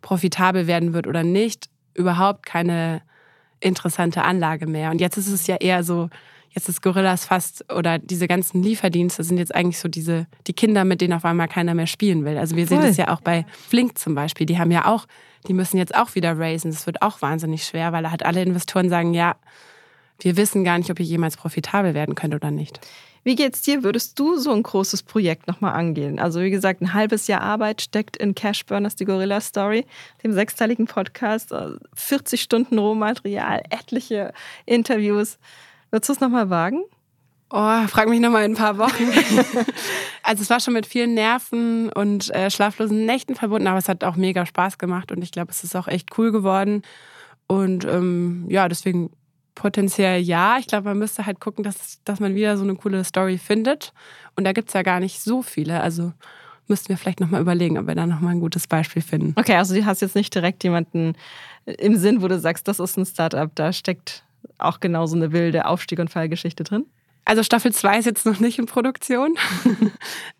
profitabel 0.00 0.66
werden 0.66 0.92
wird 0.92 1.06
oder 1.06 1.22
nicht, 1.22 1.68
überhaupt 1.94 2.44
keine 2.44 3.02
interessante 3.60 4.22
Anlage 4.22 4.66
mehr. 4.66 4.90
Und 4.90 5.00
jetzt 5.00 5.16
ist 5.16 5.28
es 5.28 5.46
ja 5.46 5.56
eher 5.56 5.84
so, 5.84 6.10
jetzt 6.50 6.68
ist 6.68 6.82
Gorillas 6.82 7.24
fast 7.24 7.72
oder 7.72 7.98
diese 7.98 8.28
ganzen 8.28 8.62
Lieferdienste 8.62 9.24
sind 9.24 9.38
jetzt 9.38 9.54
eigentlich 9.54 9.78
so 9.78 9.88
diese 9.88 10.26
die 10.46 10.52
Kinder, 10.52 10.84
mit 10.84 11.00
denen 11.00 11.14
auf 11.14 11.24
einmal 11.24 11.48
keiner 11.48 11.74
mehr 11.74 11.86
spielen 11.86 12.24
will. 12.24 12.36
Also 12.36 12.56
wir 12.56 12.66
Voll. 12.66 12.78
sehen 12.78 12.86
das 12.86 12.96
ja 12.96 13.08
auch 13.08 13.20
bei 13.20 13.46
Flink 13.68 13.98
zum 13.98 14.14
Beispiel. 14.14 14.46
Die 14.46 14.58
haben 14.58 14.70
ja 14.70 14.86
auch, 14.86 15.06
die 15.48 15.54
müssen 15.54 15.78
jetzt 15.78 15.94
auch 15.94 16.14
wieder 16.14 16.38
raisen. 16.38 16.70
Das 16.70 16.86
wird 16.86 17.02
auch 17.02 17.22
wahnsinnig 17.22 17.64
schwer, 17.64 17.92
weil 17.92 18.02
da 18.02 18.10
halt 18.10 18.24
alle 18.24 18.42
Investoren 18.42 18.88
sagen, 18.88 19.14
ja, 19.14 19.36
wir 20.20 20.36
wissen 20.36 20.64
gar 20.64 20.78
nicht, 20.78 20.90
ob 20.90 21.00
ihr 21.00 21.06
jemals 21.06 21.36
profitabel 21.36 21.94
werden 21.94 22.14
könnt 22.14 22.34
oder 22.34 22.50
nicht. 22.50 22.80
Wie 23.24 23.36
geht's 23.36 23.62
dir? 23.62 23.84
Würdest 23.84 24.18
du 24.18 24.36
so 24.36 24.52
ein 24.52 24.62
großes 24.62 25.04
Projekt 25.04 25.46
nochmal 25.46 25.74
angehen? 25.74 26.18
Also 26.18 26.40
wie 26.40 26.50
gesagt, 26.50 26.80
ein 26.80 26.92
halbes 26.92 27.28
Jahr 27.28 27.40
Arbeit 27.40 27.80
steckt 27.80 28.16
in 28.16 28.34
Cashburn, 28.34 28.84
das 28.84 28.94
ist 28.94 29.00
die 29.00 29.04
Gorilla 29.04 29.40
Story, 29.40 29.86
dem 30.24 30.32
sechsteiligen 30.32 30.86
Podcast, 30.86 31.54
40 31.94 32.42
Stunden 32.42 32.78
Rohmaterial, 32.78 33.62
etliche 33.70 34.32
Interviews. 34.66 35.38
Würdest 35.90 36.08
du 36.08 36.12
es 36.14 36.20
nochmal 36.20 36.50
wagen? 36.50 36.82
Oh, 37.54 37.86
frag 37.86 38.08
mich 38.08 38.18
noch 38.18 38.30
mal 38.30 38.44
in 38.44 38.52
ein 38.52 38.56
paar 38.56 38.78
Wochen. 38.78 39.04
also 40.22 40.42
es 40.42 40.48
war 40.48 40.58
schon 40.58 40.72
mit 40.72 40.86
vielen 40.86 41.12
Nerven 41.12 41.90
und 41.92 42.34
äh, 42.34 42.50
schlaflosen 42.50 43.04
Nächten 43.04 43.34
verbunden, 43.34 43.68
aber 43.68 43.78
es 43.78 43.88
hat 43.88 44.04
auch 44.04 44.16
mega 44.16 44.46
Spaß 44.46 44.78
gemacht 44.78 45.12
und 45.12 45.22
ich 45.22 45.32
glaube, 45.32 45.50
es 45.50 45.62
ist 45.62 45.76
auch 45.76 45.86
echt 45.86 46.18
cool 46.18 46.32
geworden. 46.32 46.82
Und 47.46 47.84
ähm, 47.84 48.46
ja, 48.48 48.68
deswegen 48.70 49.10
potenziell 49.54 50.20
ja. 50.20 50.58
Ich 50.58 50.66
glaube, 50.66 50.88
man 50.88 50.98
müsste 50.98 51.26
halt 51.26 51.40
gucken, 51.40 51.64
dass, 51.64 52.00
dass 52.04 52.20
man 52.20 52.34
wieder 52.34 52.56
so 52.56 52.64
eine 52.64 52.74
coole 52.74 53.04
Story 53.04 53.38
findet. 53.38 53.92
Und 54.36 54.44
da 54.44 54.52
gibt 54.52 54.68
es 54.68 54.74
ja 54.74 54.82
gar 54.82 55.00
nicht 55.00 55.20
so 55.20 55.42
viele. 55.42 55.80
Also 55.80 56.12
müssten 56.68 56.88
wir 56.88 56.96
vielleicht 56.96 57.20
nochmal 57.20 57.40
überlegen, 57.40 57.78
ob 57.78 57.86
wir 57.86 57.94
da 57.94 58.06
nochmal 58.06 58.34
ein 58.34 58.40
gutes 58.40 58.66
Beispiel 58.66 59.02
finden. 59.02 59.34
Okay, 59.36 59.56
also 59.56 59.74
du 59.74 59.84
hast 59.84 60.00
jetzt 60.00 60.14
nicht 60.14 60.34
direkt 60.34 60.64
jemanden 60.64 61.14
im 61.66 61.96
Sinn, 61.96 62.22
wo 62.22 62.28
du 62.28 62.38
sagst, 62.38 62.66
das 62.68 62.80
ist 62.80 62.96
ein 62.96 63.06
Startup, 63.06 63.50
da 63.54 63.72
steckt 63.72 64.24
auch 64.58 64.80
genau 64.80 65.06
so 65.06 65.16
eine 65.16 65.32
wilde 65.32 65.66
Aufstieg- 65.66 65.98
und 65.98 66.10
Fallgeschichte 66.10 66.64
drin? 66.64 66.86
Also 67.24 67.42
Staffel 67.44 67.72
2 67.72 67.98
ist 67.98 68.04
jetzt 68.06 68.26
noch 68.26 68.40
nicht 68.40 68.58
in 68.58 68.66
Produktion. 68.66 69.36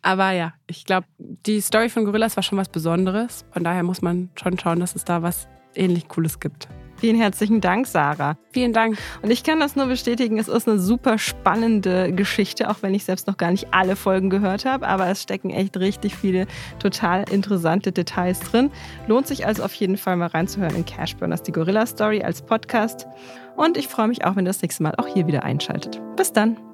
Aber 0.02 0.32
ja, 0.32 0.52
ich 0.66 0.84
glaube, 0.84 1.06
die 1.18 1.60
Story 1.60 1.88
von 1.88 2.04
Gorillas 2.04 2.34
war 2.36 2.42
schon 2.42 2.58
was 2.58 2.68
Besonderes. 2.68 3.44
Von 3.52 3.62
daher 3.62 3.84
muss 3.84 4.02
man 4.02 4.30
schon 4.34 4.58
schauen, 4.58 4.80
dass 4.80 4.96
es 4.96 5.04
da 5.04 5.22
was 5.22 5.46
ähnlich 5.76 6.08
Cooles 6.08 6.40
gibt. 6.40 6.68
Vielen 7.02 7.16
herzlichen 7.16 7.60
Dank, 7.60 7.88
Sarah. 7.88 8.36
Vielen 8.52 8.72
Dank. 8.72 8.96
Und 9.22 9.32
ich 9.32 9.42
kann 9.42 9.58
das 9.58 9.74
nur 9.74 9.86
bestätigen, 9.86 10.38
es 10.38 10.46
ist 10.46 10.68
eine 10.68 10.78
super 10.78 11.18
spannende 11.18 12.12
Geschichte, 12.12 12.70
auch 12.70 12.76
wenn 12.82 12.94
ich 12.94 13.04
selbst 13.04 13.26
noch 13.26 13.36
gar 13.36 13.50
nicht 13.50 13.66
alle 13.72 13.96
Folgen 13.96 14.30
gehört 14.30 14.64
habe, 14.64 14.86
aber 14.86 15.08
es 15.08 15.20
stecken 15.20 15.50
echt 15.50 15.76
richtig 15.76 16.14
viele 16.14 16.46
total 16.78 17.24
interessante 17.28 17.90
Details 17.90 18.38
drin. 18.38 18.70
Lohnt 19.08 19.26
sich 19.26 19.44
also 19.44 19.64
auf 19.64 19.74
jeden 19.74 19.96
Fall 19.96 20.14
mal 20.14 20.28
reinzuhören 20.28 20.76
in 20.76 20.86
Cashburners, 20.86 21.42
die 21.42 21.50
Gorilla 21.50 21.86
Story 21.86 22.22
als 22.22 22.40
Podcast. 22.40 23.08
Und 23.56 23.76
ich 23.76 23.88
freue 23.88 24.06
mich 24.06 24.24
auch, 24.24 24.36
wenn 24.36 24.44
ihr 24.44 24.50
das 24.50 24.62
nächste 24.62 24.84
Mal 24.84 24.94
auch 24.96 25.08
hier 25.08 25.26
wieder 25.26 25.42
einschaltet. 25.42 26.00
Bis 26.14 26.32
dann. 26.32 26.71